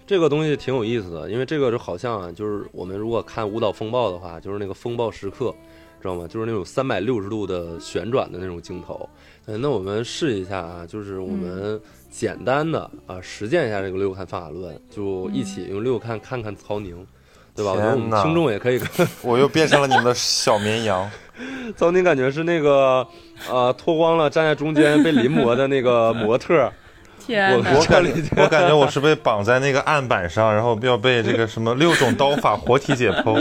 [0.06, 5.54] 这个东西挺有意思的，因为这个就好像啊，就是我们如果看舞蹈风暴的话，就是那个风暴时刻，
[6.00, 6.26] 知道吗？
[6.26, 9.06] 就是那种三百六十度的旋转的那种镜头。
[9.44, 11.78] 嗯，那我们试一下啊，就是我们
[12.10, 17.06] 简单的啊实践一下这个六看方法论，就一起用六看看看曹宁。
[17.54, 17.72] 对吧？
[17.72, 18.80] 我觉得我们听众也可以。
[19.22, 21.10] 我又变成了你们的小绵羊。
[21.76, 23.06] 曹宁感觉是那个
[23.50, 26.70] 呃脱光了站在中间被临摹的那个模特。
[27.24, 33.34] 天我我感觉我感觉我是被绑在那个案板上，然后要被这个什么六种刀法活体解剖。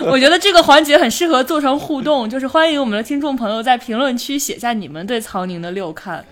[0.00, 6.24] 我觉得这个环节很适合做成互动，就是欢迎我们的听众朋友在评论区写下你们对曹宁的六看。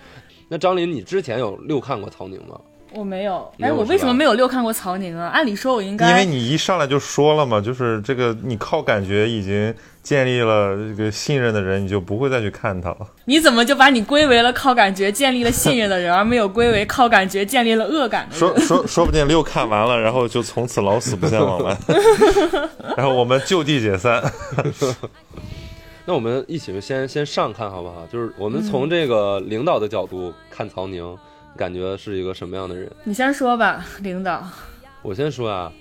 [0.49, 2.59] 那张林，你之前有六看过曹宁吗？
[2.93, 3.51] 我没有。
[3.59, 5.27] 哎，我为什么没有六看过曹宁啊？
[5.27, 9.73] 按理说我应该，因为你一上来就说了嘛，就是这个你靠感觉已经
[10.03, 12.97] 建立了这个信任的人，你就不会再去看他了。
[13.25, 18.39] 你怎么就把你归为了靠感觉建立了信任的人，而没有归为靠感觉建立了恶感的人？
[18.39, 21.77] 说说说不定六看完了，然后就从此老死不相往来，
[22.97, 24.21] 然后我们就地解散。
[26.03, 28.05] 那我们一起先先上看好不好？
[28.11, 31.15] 就是我们从这个领导的角度看曹宁，
[31.57, 32.91] 感觉是一个什么样的人？
[33.03, 34.43] 你先说吧，领导。
[35.01, 35.71] 我先说啊，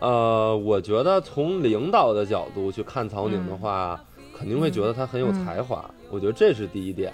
[0.00, 4.00] 呃，我觉得从领导的角度去看曹宁的话，
[4.36, 7.12] 肯定会觉得他很有才华，我觉得这是第一点，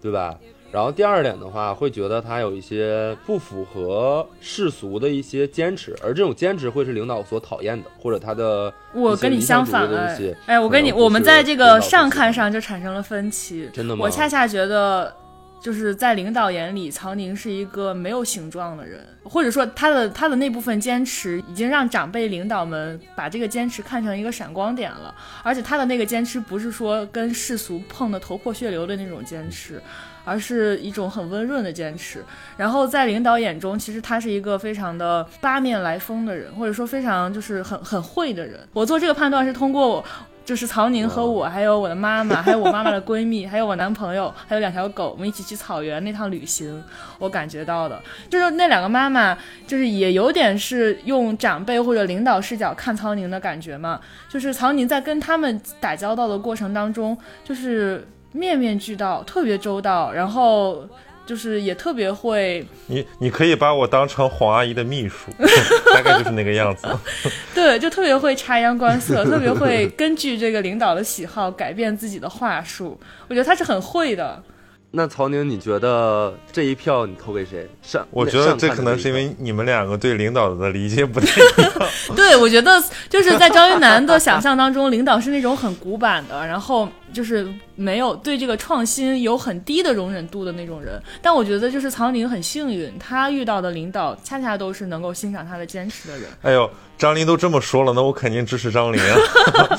[0.00, 0.38] 对吧？
[0.72, 13.68] 然后第二点的话，会觉得他有一些不符合世俗的一些坚持，而这种坚持会是领导所讨厌的，或者他的我跟你相反哎主义的东西哎，我跟你，我们在这个上看上就产生了分歧。
[13.72, 14.04] 真的吗？
[14.04, 15.12] 我恰恰觉得，
[15.60, 25.14] 就是在领导眼里，曹宁是一个没有形状的人，或者说他的他的那部分坚持，已经让长辈领导们把这个坚持看成一个闪光点了。
[25.42, 29.80] 而且他的那个坚持，不是说跟世俗碰得头破血流的那种坚持。
[30.22, 32.22] 而是一种很温润的坚持，
[32.56, 38.60] 然后在领导眼中，其实他是一个非常的八面来风的人，或者说非常就是很很会的人。
[38.74, 40.04] 我做这个判断是通过
[40.44, 46.82] 就是曹宁和我，还有我的妈妈，还有我妈妈的闺蜜，还有我男朋友，还有两条狗，我们一起去草原那趟旅行，
[47.18, 60.88] 我感觉到的，就是那两个妈妈，就是也有点是用长辈或者领导视角看曹宁的感觉嘛，就是曹宁在跟他们打交道的过程当中，就是面面俱到，特别周到，然后
[61.30, 65.30] 就是也特别会，你你可以把我当成黄阿姨的秘书，
[65.94, 66.88] 大概就是那个样子。
[67.54, 72.98] 对，就特别会察言观色，特别会根据这个领导的喜好改变自己的话术。
[73.28, 74.42] 我觉得他是很会的。
[74.92, 77.68] 那曹宁，你觉得这一票你投给谁？
[77.80, 81.72] 上，我觉得这可能是因为你们两个对领导的理解不太 一样。
[82.16, 91.00] 对，我觉得就是在张云南的想象当中，领导是那种很古板的，然后就是没有对这个创新有很低的容忍度的那种人。
[91.22, 96.28] 但我觉得就是曹宁很幸运，他遇到的领导恰恰都是能够欣赏他的坚持的人。
[96.42, 99.78] 哎呦，张琳都这么说了，那我肯定支持张琳啊。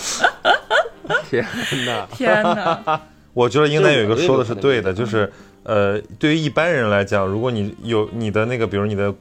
[1.29, 1.45] 天
[1.85, 2.07] 哪！
[2.15, 3.01] 天哪！
[3.33, 5.31] 我觉得英男有一个说的是对的，就是
[5.63, 9.13] 呃，对于一般人来讲，如果你有你的那个，比如你的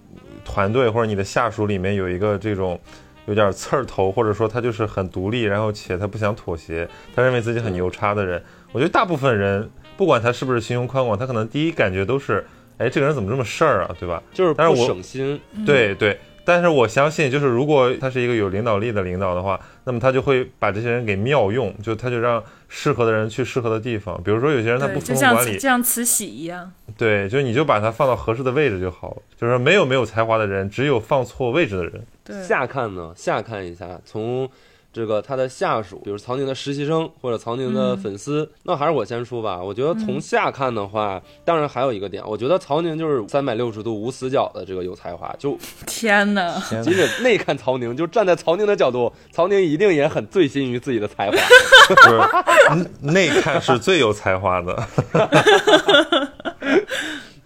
[0.45, 2.81] 团队或者你的下属里面有一个这种
[3.27, 8.43] 有点刺儿头，或者说他就是很独立，然后且他不想妥协，他认为自己很牛叉的人，
[8.73, 12.45] 我觉得大部分人不管他是不是心胸宽广，他可能第一感觉都是，
[12.79, 14.23] 哎，这个人怎么这么事儿啊，对吧？
[14.33, 24.19] 就是不但是我省心，对对，但是我相信，就是如果他是一个有领导力的领导的话，那么他就会把这些人给妙用，就他就让适合的人去适合的地方。
[24.23, 26.73] 比如说有些人他，不就像分管理就，像慈禧一样。
[26.97, 29.23] 对，就你就把他放到合适的位置就好了。
[29.39, 32.03] 就是没有没有才华的人，只有放错位置的人。
[32.25, 33.13] 对，下看呢？
[33.17, 34.49] 下看一下，从
[34.93, 39.63] 这个他的下属，比如曹宁的实习生或者曹宁的粉丝，那还是我先说吧。
[39.63, 46.61] 我觉得从下看的话，当然还有一个点，我觉得曹宁就是三百六十度无死角的这个有才华，就 天哪！
[46.83, 51.37] 即使内看曹宁，就站在曹宁的角度，曹宁一定也很醉心于自己的才华。
[51.91, 51.95] 不
[52.75, 54.87] 是内看是最有才华的。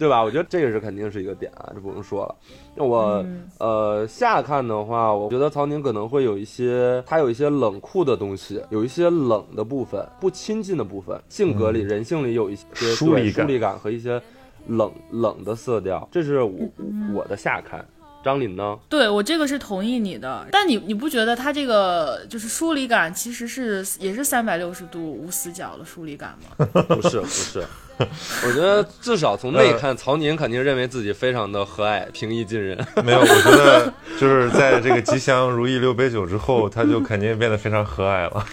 [0.04, 0.22] 对吧？
[0.22, 2.34] 我觉得这个是肯定是一个点啊，这不用说了。
[2.74, 3.24] 那我、
[3.58, 12.64] 呃下看的话，我觉得曹宁可能会有一些，他有一些冷酷的东西，有一些冷的部分，不亲近的部分，性格里、人性里有一些
[12.94, 14.20] 疏离感疏离感和一些
[14.66, 16.68] 冷冷的色调，这是我
[17.14, 17.82] 我的下看。
[18.24, 18.76] 张琳呢？
[18.88, 26.66] 对我这个是同意你的，但你你不觉得他这个就是疏离感其实是也是三百六十度无死角的疏离感吗？
[26.88, 27.62] 不是不是，
[27.98, 32.76] 我觉得至少从内看，曹宁肯定认为自己非常的和蔼、平易近人。
[33.04, 38.46] 没有，我觉得就是在这个吉祥如意六杯酒之后，他就肯定变得非常和蔼了。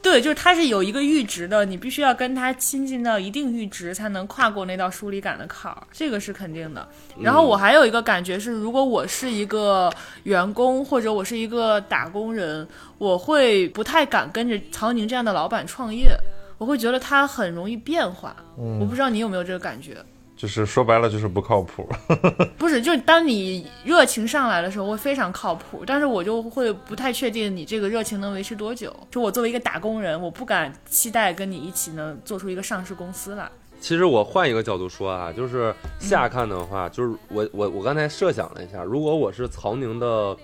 [0.00, 6.88] 对，就是他是有一个阈值的，你必须要跟他亲近到一定阈值，才能跨过那道疏离感的坎儿，这个是肯定的。
[7.20, 16.16] 然后我还有一个感觉是，如果我是一个员工或者我是一个打工人，我会不太敢跟着曹宁这样的老板创业，
[16.58, 18.36] 我会觉得他很容易变化。
[18.56, 19.96] 我不知道你有没有这个感觉。
[20.38, 21.86] 就是说白了就是不靠谱。
[22.56, 28.94] 不是，就是当你热情上来的时候，会非常靠谱，但是我就会不太确定你这个热情能维持多久。
[29.10, 33.50] 就我作为一个打工人，我不敢期待跟你一起能做出一个上市公司来。
[33.80, 40.36] 其实我换一个角度说啊，就是下看的话，就是我我我刚才设想了一下，如果我是曹宁的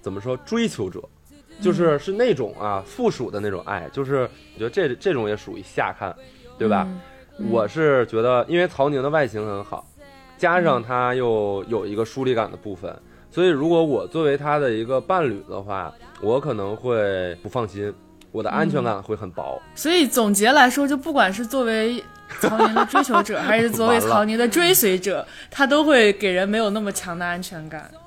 [0.00, 1.02] 怎么说追求者，
[1.60, 6.14] 就是是那种啊附属的那种爱，就是我觉得这这种也属于下看，
[6.56, 6.86] 对吧？
[6.88, 7.00] 嗯
[7.50, 9.86] 我是觉得，因为曹宁的外形很好，
[10.36, 12.94] 加上他又有一个疏离感的部分，
[13.30, 17.92] 所以如果我作为他的一个伴侣的话，我可能会不放心，
[18.32, 19.60] 我的安全感会很薄。
[19.74, 22.02] 所以总结来说，就不管是作为
[22.40, 27.90] 曹宁的追求者，还是作为曹宁的追随者， 他都会给人没有那么强的安全感。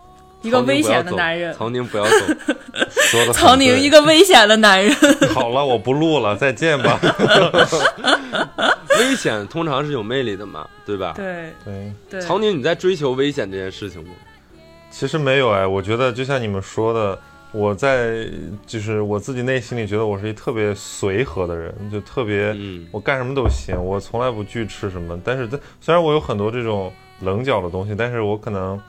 [0.44, 2.12] 一个危险的男人，曹宁不要走。
[2.92, 4.94] 说的曹宁一个危险的男人。
[5.34, 7.00] 好了，我不录了，再见吧。
[9.00, 11.14] 危险通常是有魅力的嘛，对吧？
[11.16, 14.10] 对对，对，曹宁，你在追求危险这件事情吗？
[14.90, 17.20] 其实没有哎，我觉得就像你们说的，
[17.52, 18.28] 我在
[18.66, 25.20] 就是我自己内心里觉得我是一特别随和的人，就特别嗯我干什么都行，我从来不惧吃什么。
[25.24, 28.80] 但是在虽然我有很多这种棱角的东西，但是我可能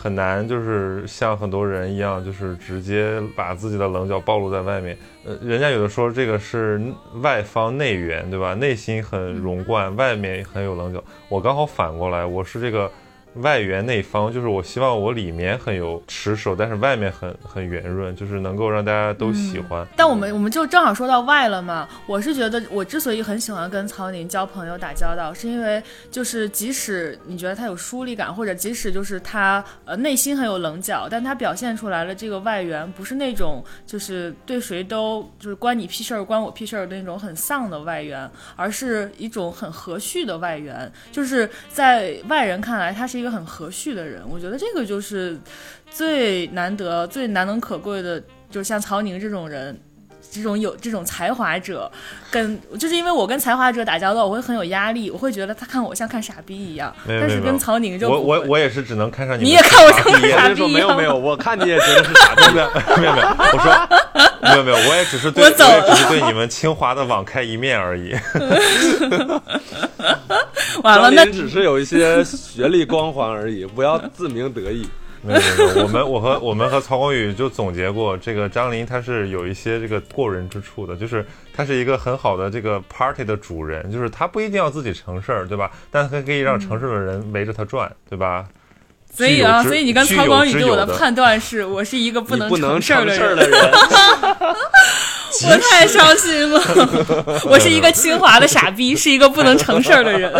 [0.00, 4.96] 很难就是像很多人一样，就是直接把自己的棱角暴露在外面。
[5.24, 6.80] 呃，人家有的说这个是
[7.20, 8.54] 外方内圆，对吧？
[8.54, 11.02] 内心很容贯，外面很有棱角。
[11.28, 12.90] 我刚好反过来，我是这个。
[13.34, 19.86] 外圆内方，就是我希望我里面很有持守，但是外面很很圆润，就是能够让大家都喜欢。
[19.96, 21.88] 但我们我们就正好说到外了嘛。
[22.06, 40.90] 我是觉得，我之所以很喜欢跟曹宁交朋友、打交道，是因为就是即使你觉得他有疏离感，或者即使就是他呃内心很有棱角，但他表现出来了这个外圆，不是那种就是对谁都就是关你屁事儿、关我屁事儿的那种很丧的外圆，而是一种很和煦的外圆。
[41.12, 44.22] 就是在外人看来，他是一个很和煦的人。
[44.28, 45.38] 我觉得这个就是
[45.90, 49.78] 最难得、最难能可贵的，就像曹宁这种人。
[50.30, 51.90] 这种有这种才华者，
[52.30, 56.94] 跟就是因为我跟才华者打交道，我会很有压力，我会觉得他看我像看傻逼一样。
[57.06, 62.42] 但是跟曹宁就我我我也是只能看上你你也看我像傻逼没有没有，我看你也觉得是傻逼。
[62.54, 63.88] 没有没有没有，我说
[64.42, 68.14] 没有没有，我也只是对我走也只是对你们清华的网开一面而已。
[70.82, 74.86] 完了，那只是有一些学历光环而已，不要自鸣得意。
[75.22, 85.70] 没有没有，我们我和我们和曹光宇就总结过，这个张琳他是有一些这个过人之处的，就是他是一个很好的这个 party 的主人，就是他不一定要自己成事儿，对吧？
[85.90, 88.46] 但他可以让成事儿的人围着他转，对吧？
[89.14, 93.60] 所以啊，所以你跟曹光宇对我的判断是我是一个不能你不能事儿的人，成事儿的人，
[95.46, 96.60] 我太伤心了。
[97.50, 100.32] 我是一个清华的傻逼，是一个不能成事儿的人。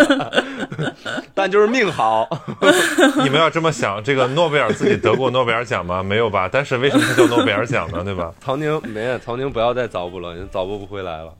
[1.35, 2.27] 但就是命好。
[3.23, 6.01] 你们要这么想，这个诺贝尔自己得过诺贝尔奖吗？
[6.01, 6.49] 没有吧？
[6.51, 8.01] 但是为什么叫诺贝尔奖呢？
[8.03, 8.31] 对吧？
[8.43, 11.33] 曹宁没，曹宁不要再找补了，你找补不回来了。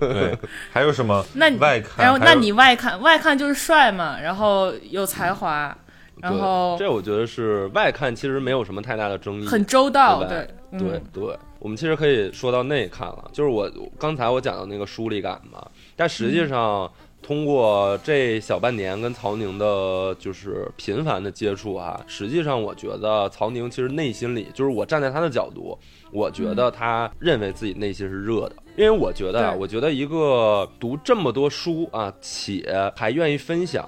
[0.00, 0.36] 对，
[0.72, 1.24] 还有什么？
[1.34, 5.76] 那你外看，然后那你外看外看就是帅嘛，然后有才华，
[6.20, 9.46] 然对后这我觉得是外看，其实没有什么太大的争议。
[9.46, 15.66] 很周到，对吧对嗯对对，我们其实可以说到内看了，就是我刚才我讲的那个疏离感嘛，
[15.96, 16.90] 但实际上。
[17.20, 25.76] 通过这小半年跟曹宁的，就是频繁的接触啊，实际上我觉得曹宁其实内心里，就是我站在他的角度，
[26.12, 32.64] 我觉得他认为自己内心是热的，因为我觉得啊，我觉得一个读这么多书啊，且
[32.96, 33.84] 还愿意分享，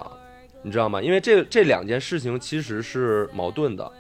[0.63, 1.01] 你知道吗？
[1.01, 3.91] 因为这这两件事情其实是矛盾的。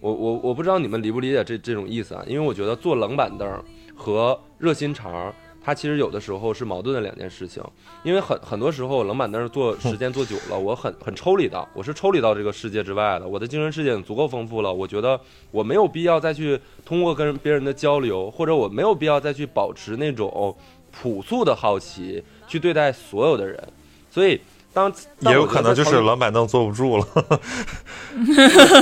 [0.00, 2.24] 我我我不知道你们理不理解这这种意思啊？
[2.26, 3.48] 因为我觉得坐冷板凳
[3.96, 7.62] 和热心肠，它其实有的时候是矛盾的两件事情。
[8.04, 13.26] 因为很很多时候冷板凳坐时间坐久了，我很很抽离的，我是抽离到这个世界之外的。
[13.26, 20.56] 我的精神世界足够丰富了，我觉得我没有必要再去通过跟别人的交流，或者我没有必要再去保持那种
[20.92, 23.60] 朴素的好奇去对待所有的人。
[24.08, 24.40] 所以
[24.72, 24.92] 当
[25.22, 27.06] 当也有可能就是冷板凳坐不住了。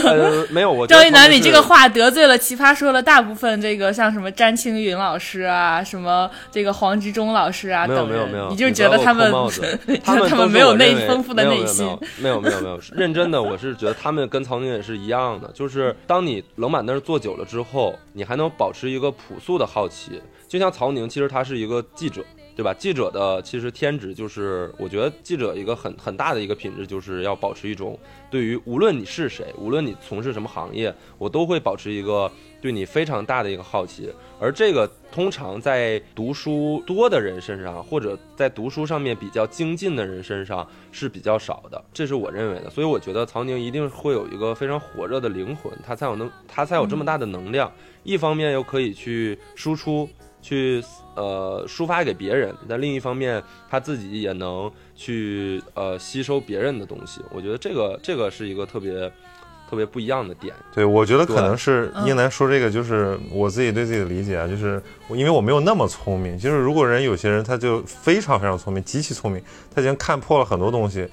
[0.04, 9.30] 呃没有，我觉得赵一楠，你这个话得罪了奇葩说的大部分这个像什么詹青云老师啊，什么这个黄执中老师啊没有，没有没有，你就 觉得他们
[10.02, 22.22] 他们没有内丰富的没有内心，没有没有没有没有，认真的，我是觉得他们跟曹宁也是一样的，就是当你冷板凳坐久了之后，你还能保持一个朴素的好奇，就像曹宁，其实他是一个记者。
[22.56, 22.72] 对吧？
[22.72, 27.98] 记者的其实天职就是，我觉得记者一个很很大的一个品质，就是要保持一种
[28.30, 32.32] 对于无论你是谁，无论你从事什么行业，我都会保持一个
[32.62, 34.10] 对你非常大的一个好奇。
[34.40, 42.70] 而这个通常在读书多的人身上，或者在读书上面比较精进的人身上是比较少的，这是我认为的。
[42.70, 47.70] 所以我觉得曹宁一定会有一个非常火热的灵魂，他才有能，他才有这么大的能量。
[48.02, 50.08] 一方面又可以去输出，
[50.46, 50.80] 去
[51.16, 57.20] 呃抒发给别人，但另一方面他自己也能去呃吸收别人的东西。
[57.32, 59.10] 我觉得这个这个是一个特别
[59.68, 60.54] 特别不一样的点。
[60.72, 64.80] 对，我觉得可能是嗯英男说这个，就是我自己对自己的理解啊，就是
[65.10, 69.42] 因为我没有那么聪明，就是如果人有些人他就非常非常聪明，极其聪明，
[69.74, 71.08] 他已经看破了很多东西，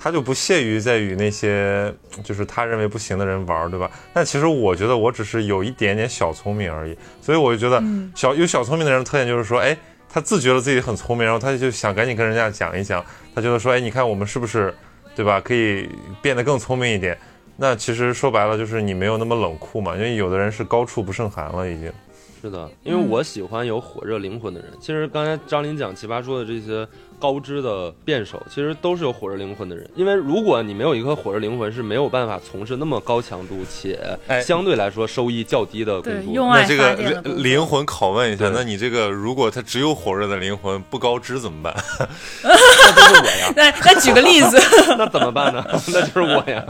[0.00, 1.92] 他就不屑于在与那些
[2.22, 3.90] 就是他认为不行的人玩儿，对吧？
[4.14, 7.82] 但其实我觉得我只是有一点点小聪明而已，所以我就觉得
[8.14, 9.76] 小有小聪明的人的特点就是说，哎，
[10.08, 14.72] 他自觉得自己很聪明，然后他就想赶紧跟人家讲一讲，他觉得说，哎，你看我们是不是，
[15.16, 15.40] 对吧？
[15.40, 15.90] 可以
[16.22, 17.18] 变得更聪明一点。
[17.56, 21.92] 那其实说白了就是你没有那么冷酷嘛，因为有的人是高处不胜寒了已经。
[22.40, 24.70] 是的，因为我喜欢有火热灵魂的人。
[24.80, 26.86] 其实刚才张琳讲奇葩说的这些
[27.18, 29.88] 高知的辩手，其实都是有火热灵魂的人。
[29.96, 36.32] 因为如果你没有一颗火热灵魂，是没有办法从事那么高强度且哎相对来说收益较低的工对，作。
[36.32, 36.94] 用爱那这个
[37.42, 41.74] 灵魂拷问一下，那你这个如果他只有火热的灵魂不高知怎么办？
[42.44, 44.56] 那就是我呀，那那举个例子，
[44.96, 45.64] 那怎么办呢？
[45.88, 46.64] 那就是我呀。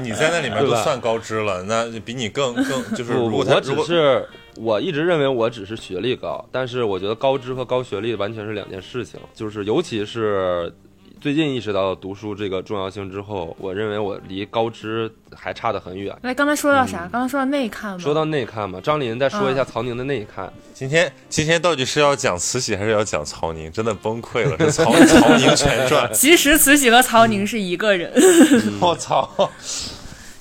[0.00, 9.18] 你在那里面都算高知了，那比你更更就是不，如果他我如果只是我一直认为我只是学历高，但是我觉得高知和高学历完全是两件事情。
[9.34, 10.72] 就是尤其是
[11.20, 16.14] 最近意识到读书这个重要性之后，我认为我离高知还差得很远。
[16.22, 17.08] 来，刚才说到啥？
[17.12, 17.98] 刚才说到内看吗。
[17.98, 20.52] 说到内看嘛，张琳再说一下曹宁的内看。
[20.74, 23.70] 今天今天到底是要讲慈禧还是要讲曹宁？
[23.70, 28.12] 真的崩溃了，这曹 曹宁全传 其实慈禧和曹宁是一个人，
[28.82, 29.30] 我操！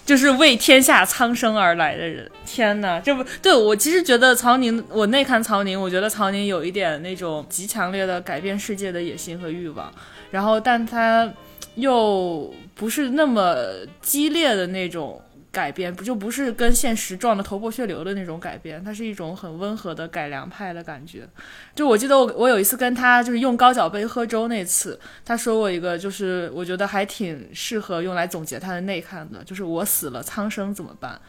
[0.06, 2.30] 就是为天下苍生而来的人。
[2.46, 9.94] 天哪，这不对我其实觉得曹宁，我内看曹宁，我觉得曹宁有一点那种极强烈的改变世界的野心和欲望，
[10.32, 11.32] 然后但他
[11.76, 13.56] 又不是那么
[14.02, 15.22] 激烈的那种。
[15.52, 21.28] 改变不就不是跟现实撞的头破血流的那种改变，它是一种很温和的改良派的感觉。
[21.76, 31.20] 就我记得我我有一次跟他就是用高脚杯喝粥那次，他说过一个就是我觉得还挺适合用来总结他的内涵的，就是我死了苍生怎么办？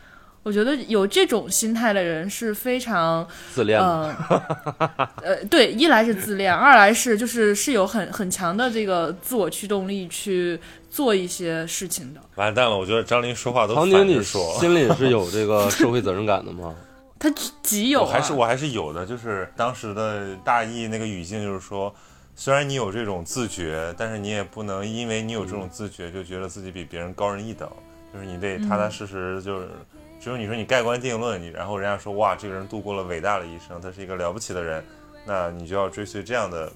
[0.42, 4.14] 我觉得有这种心态的人是非常自恋嘛，
[4.78, 10.58] 呃呃，对，一来是自恋，二来是就是是有很很强的这个自我驱动力去
[10.90, 12.20] 做一些事情的。
[12.34, 14.58] 完蛋了，我觉得张琳说话都反曹宁，你说。
[14.58, 16.74] 心里是有这个社会责任感的吗？
[17.20, 17.32] 他
[17.62, 21.94] 极有、啊，我还是我还是有的，就是当时的大意那个语境就是说，
[22.34, 27.70] 虽然你有这种自觉，但是你也不能因为你有这种自觉就觉得自己比别人高人一等，
[28.12, 29.68] 就是你得踏踏实实，就是
[30.22, 34.84] 只有你说你盖棺定论，你然后人家说哇这个人度过了伟大的一生，他是一个了不起的人，
[35.26, 36.72] 那你就要追随这样的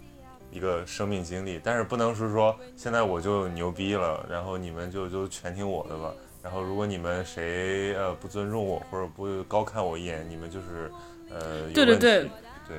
[0.51, 6.13] 一个生命经历，但是不能是说现在我就牛逼了，然后你们就就全听我的吧。
[6.43, 10.91] 然后，如果你们谁呃不尊重我或者不高看我一眼，你们就是
[11.31, 12.31] 呃对对对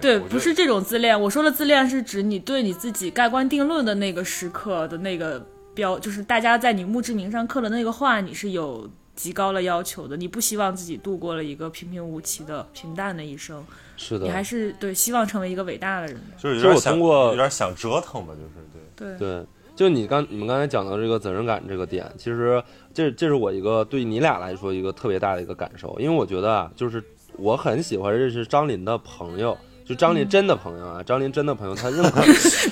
[0.01, 1.19] 对不是这种自恋。
[1.19, 10.15] 我说的自恋是指你对你自己盖棺定论的那个时刻的那个标，就是大家在你墓志铭上刻的那个话，你是有极高的要求的。
[10.15, 13.61] 你不希望自己度过了一个平平无奇的平淡的一生，
[13.97, 18.49] 是的你，还是对希望成为一个伟大的人就是有点想通过有点想折腾吧，就是
[18.95, 19.17] 对。
[19.17, 19.45] 对，对，
[19.75, 22.63] 就你刚你们刚才讲到这个责任感这个点，其实
[22.93, 27.03] 这这是我一个对你俩来说一个特别大的一个感受，因为我觉得啊，就是
[27.37, 29.57] 我很喜欢认识张琳的朋友。
[29.87, 32.19] 就张琳真的朋友啊，张琳真的朋友，他认可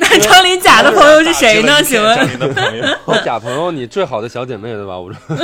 [0.01, 1.81] 那张琳假的朋友是谁呢？
[1.81, 2.83] 请问张琳的朋友，
[3.23, 4.99] 假朋友，你最好的小姐妹对吧？
[4.99, 5.17] 我说，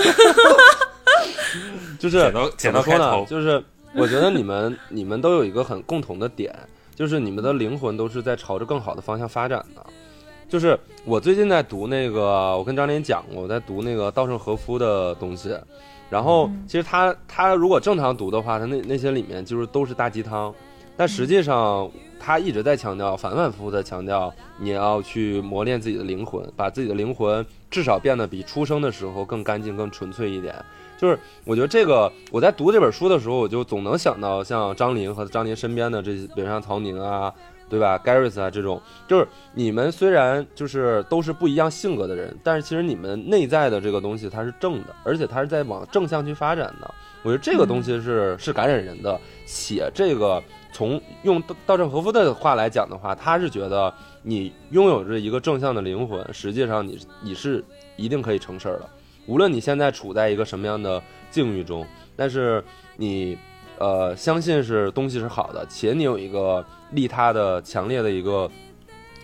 [2.01, 3.25] 就是怎么说呢开头？
[3.25, 6.51] 就是我觉得你们 你们都有一个很共同的点，
[6.95, 9.85] 就是你们的灵魂都是在朝着更好的方向发展的。
[10.49, 15.55] 就是我最近在读那个，我跟张琳讲过，我在读那个稻盛和夫的东西，
[16.09, 20.51] 然后其实他他如果正常读的话，他那那些里面就是都是大鸡汤，
[20.97, 21.89] 但实际上
[22.19, 30.55] 他一直在强调，反反复复的强调，你要去磨练自己的灵魂，把自己的灵魂至少变得比出生的时候更干净、更纯粹一点。
[31.01, 37.33] 就是我觉得这个，我在读这本书的时候，我就总能想到像张琳和张琳身边的这些，比如像曹宁啊，
[37.67, 46.93] 对吧，Garris 啊这种，就是你们虽然就是都是不一样性格的人，但是其实你们内在的这个东西它是正的，而且它是在往正向去发展的。
[47.23, 50.39] 我觉得这个东西是是感染人的，写这个
[50.71, 53.91] 从用稻稻盛和夫的话来讲的话，他是觉得
[54.21, 57.63] 你拥有着一个正向的灵魂，实际上你你是
[57.95, 58.87] 一定可以成事儿的。
[59.31, 62.61] 无论你现在处在一个什么样的境遇中，但是
[62.97, 63.37] 你
[63.77, 68.51] 呃相信是东西是好的，且你有一个利他的强烈的一个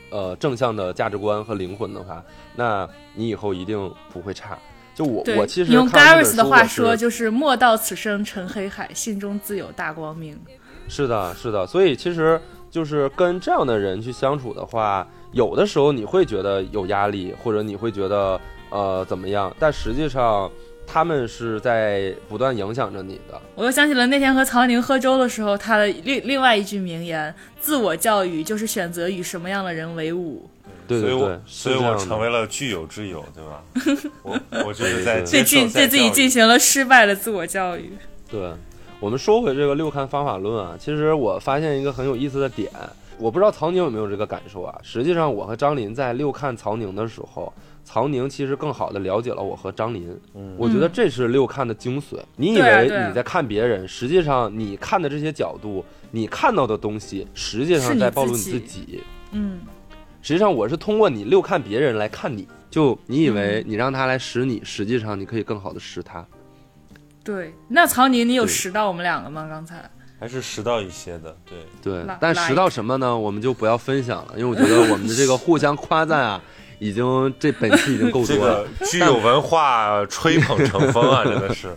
[0.09, 2.23] 呃正向的价值观和灵魂的话，
[2.55, 4.57] 那你以后一定不会差。
[4.95, 10.39] 就我，我其实用看完这 Gareth 本书我是的话说，就是“莫道此生成黑海，心中自有大光明
[10.87, 12.39] 是的，是的，所以其实
[12.71, 18.39] 就是跟这样的人去相处的话，有的时候你会觉得有压力，或者你会觉得
[18.69, 20.51] 呃怎么样，但实际上
[20.85, 23.39] 他们是在不断影响着你的。”。
[23.55, 30.49] 我又想起了那天和曹宁喝粥的时候，他的另另外一句名言：“自我教育就是选择与什么样的人为伍。
[30.87, 33.61] 所以我对对对，所以是这样的我成为了具有之友，对吧？
[34.23, 36.41] 我我就是在对接受进对自己进行。
[36.41, 37.91] 行了失败的自我教育。
[38.31, 38.53] 对，
[39.01, 42.71] 我们说回这个六看方法论啊，其实我发现一个很有意思的点，
[43.17, 44.73] 我不知道曹宁有没有这个感受啊。
[44.81, 47.51] 实际上，我和张林在六看曹宁的时候，
[47.87, 50.13] 曹宁其实更好的了解了我和张林。
[50.35, 52.19] 嗯我觉得这是六看的精髓。
[52.35, 59.03] 你以为你在看别人，实际上你看的这些角度，你看到的东西，实际上在暴露你自己自己。
[59.31, 59.61] 嗯，
[60.21, 66.25] 实际上，我是通过你六看别人来看你，就你以为你让他来识你，实际上你可以更好的识他。
[67.23, 67.53] 对。
[67.69, 69.47] 那曹宁，你有识到我们两个吗？
[69.49, 71.57] 刚才还是识到一些的，对。
[71.81, 73.17] 对但识到什么呢？
[73.17, 76.41] 我们就不要分享了，因为我觉得我们的这个互相夸赞啊，
[76.79, 78.63] 已经这本期已经够多了。
[78.63, 81.67] 个具有文化，吹捧成风啊， 真的是。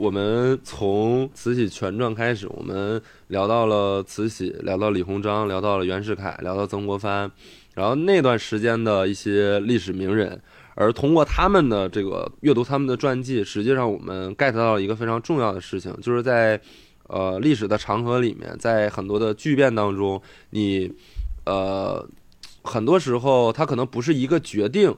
[0.00, 7.30] 我们从《慈禧全传》开始，我们聊到了慈禧，聊到李鸿章，聊到了袁世凯，聊到曾国藩，
[7.74, 10.40] 然后那段时间的一些历史名人，
[10.74, 16.58] 而通过他们的这个阅读他们的传记，实际上我们 get 到了一个非常重要的事情，就是在
[17.08, 20.90] 呃历史的长河里面，在很多的巨变当中，你
[21.44, 22.08] 呃
[22.62, 24.96] 很多时候他可能不是一个决定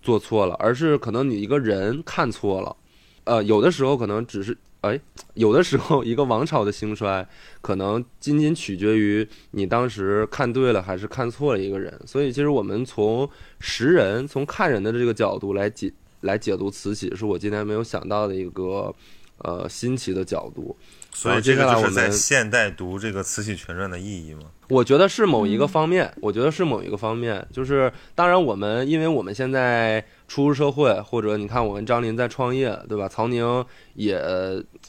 [0.00, 2.76] 做错了，而是可能你一个人看错了。
[3.24, 5.00] 呃，有的时候可能只是，哎，
[5.34, 7.26] 有的时候一个王朝的兴衰，
[7.62, 11.98] 可能仅仅取决于你当时看对了还是看错了一个人。
[12.06, 13.28] 所以，其实我们从
[13.60, 18.94] 识人、从看人的这个角度来解来解读慈禧，是我今天没有想到的一个
[19.38, 20.76] 呃新奇的角度。
[21.14, 24.42] 所以这个就是在现代读这个《慈禧全传》的意义吗？
[24.68, 33.06] 我觉得是某一个方面，我觉得是某一个方面，就是当然我们因为我们现在初入社会，或者你看我跟张林在创业，对吧？
[33.06, 34.20] 曹宁也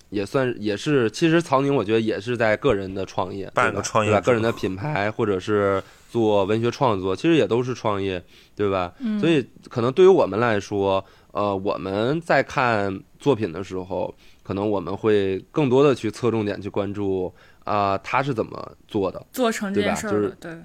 [0.09, 3.63] 也算也是，其实曹宁我觉得也是在个人的创业，对吧？
[3.63, 4.21] 半个创业对吧？
[4.21, 8.23] 个人的品牌或者是做文学创作，其实也都是创业，
[8.55, 8.93] 对吧？
[8.99, 11.03] 嗯所以可能对于我们来说，
[11.33, 14.15] 呃，我们在看作品的时候，
[14.45, 17.33] 可能我们会更多的去侧重点去关注
[17.63, 19.25] 啊、他是怎么做的。
[19.31, 20.57] 做成这对吧就是件事儿了，对，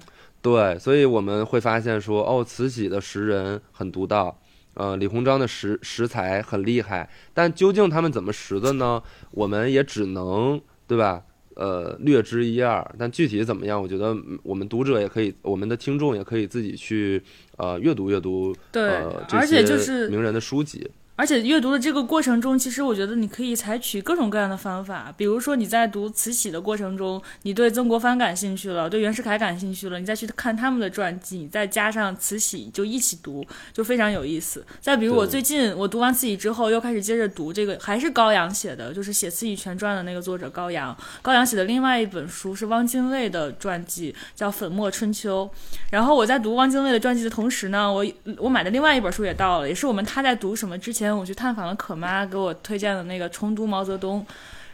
[0.43, 4.39] 对，所以我们会发现说，哦，慈禧的识人很独到，
[4.75, 9.01] 呃，李鸿章的识识才很厉害，但究竟他们怎么识的呢？
[9.31, 11.23] 我们也只能对吧？
[11.55, 17.21] 呃，略知一二，但具体怎么样，我觉得嗯我们读者也可以，我们的听众也可以自己去
[17.57, 20.89] 呃阅读阅读，对呃，这而且就些是名人的书籍。
[21.21, 34.65] 而且阅读的这个过程中，其实我觉得你可以采取各种各样的方法，比如说你在读慈禧的过程中，你对曾国藩感兴趣了，对袁世凯感兴趣了，你再去看他们的传记，你再加上慈禧就一起读，就非常有意思。
[34.79, 40.97] 再比如我最近我读完慈禧之后，又开始接着读这个，还是高阳写的，就是写《慈禧全传》的那个作者高阳。
[41.21, 45.47] 高阳写的另外一本书是汪精卫的传记，叫《粉墨春秋》。
[45.91, 48.03] 然后我在读汪精卫的传记的同时呢，我
[48.39, 54.25] 我买的另外一本书也到了，也是我们他在读什么之前，我去探访了可妈给我推荐的那个《重读毛泽东》。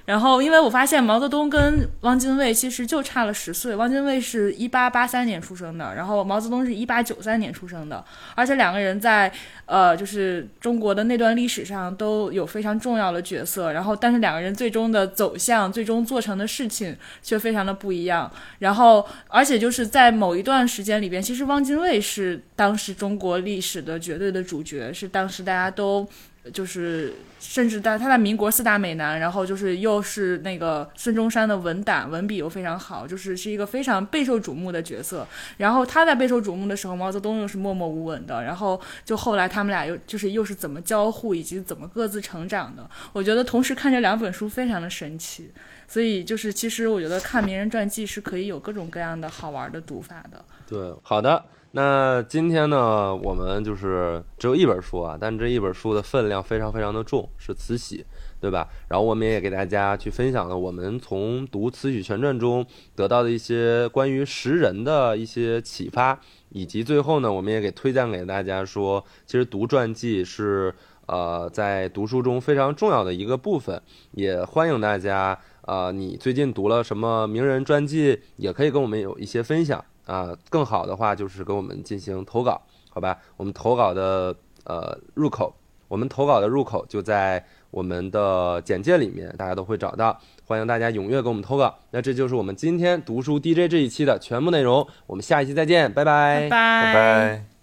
[0.07, 8.01] 然后，因为我发现毛泽东跟汪精卫其实就差了十岁，汪精卫是一八八三年出生的，然后毛泽东是一八九三年出生的，
[8.33, 9.29] 而且两个人在
[9.65, 18.31] 呃，就是中国的那段历史上都有非常重要的角色，然后但是两个人最终的走向、最终做成的事情却非常的不一样。
[18.59, 26.07] 然后，而且就是在某一段时间里边，其实汪精卫是当时中国历史的绝对的主角，是当时大家都。
[26.51, 35.27] 就是，甚至在他在民国四大美男，然后就是又是那个孙中山的文胆，文笔又非常好，就是是一个非常备受瞩目的角色。
[35.57, 38.43] 然后他在备受瞩目的时候，毛泽东又是默默无闻的。
[38.43, 42.89] 然后就后来他们俩又就是又是怎么交互，以及怎么各自成长的。
[43.13, 45.51] 我觉得同时看这两本书非常的神奇。
[45.87, 50.43] 所以就是其实我觉得看名人传记是可以有各种各样的好玩的读法的。
[50.67, 51.43] 对，好的。
[51.71, 58.03] 那今天呢，我们就是只有一本书啊，但这一本书的分量非常非常的重，是慈禧，
[58.39, 58.67] 对吧？
[58.87, 62.65] 然后我们也给大家去分享了我们从读《慈禧全传》中
[62.95, 66.19] 得到的一些关于识人的一些启发，
[66.49, 70.73] 以及最后呢，我们也给推荐给大家说，其实读传记是
[71.05, 73.79] 呃在读书中非常重要的一个部分，
[74.11, 75.37] 也欢迎大家。
[75.67, 83.19] 呃，你最近读了什么名人传记，也可以跟我们有一些分享啊、更好的话就是跟我们进行投稿，好吧？
[83.35, 85.53] 我们投稿的呃入口，
[85.89, 90.17] 我们投稿的入口就在我们的简介里面，大家都会找到。
[90.45, 91.77] 欢迎大家踊跃给我们投稿。
[91.91, 96.47] 那这就是我们今天读书 DJ 这一期的全部内容，我们下一期再见，拜拜。
[96.47, 97.56] 拜拜拜。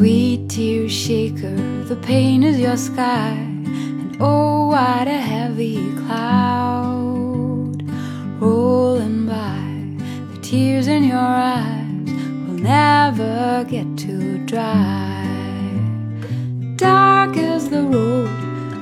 [0.00, 3.32] Sweet tear shaker, the pain is your sky.
[3.36, 7.82] And oh, what a heavy cloud
[8.40, 9.60] rolling by.
[10.32, 12.08] The tears in your eyes
[12.46, 15.22] will never get too dry.
[16.76, 18.30] Dark is the road,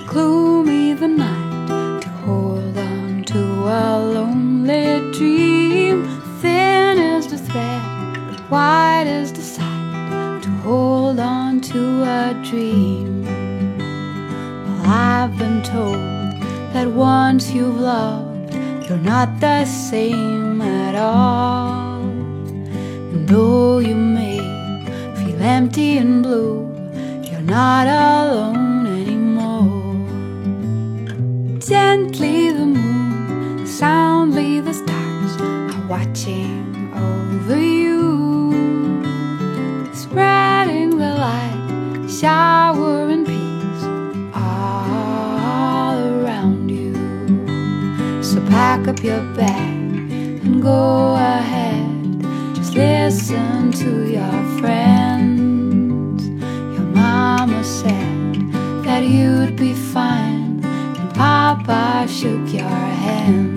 [0.07, 2.03] gloomy the night.
[2.03, 6.07] To hold on to a lonely dream.
[6.41, 9.43] Thin is the thread, wide is the
[10.63, 13.25] hold on to a dream.
[14.65, 15.97] Well, I've been told
[16.73, 18.55] that once you've loved,
[18.89, 22.01] you're not the same at all.
[23.13, 24.39] And though you may
[25.17, 26.67] feel empty and blue,
[27.23, 29.97] you're not alone anymore.
[31.61, 37.89] Gently the moon, soundly the stars are watching over you
[39.99, 40.48] spreading the
[42.23, 43.85] light, showering peace
[44.35, 46.95] all around you.
[48.23, 50.13] So pack up your bag
[50.45, 52.23] and go ahead.
[52.55, 56.29] Just listen to your friends.
[56.77, 58.35] Your mama said
[58.85, 63.48] that you'd be fine, and Papa shook your hand.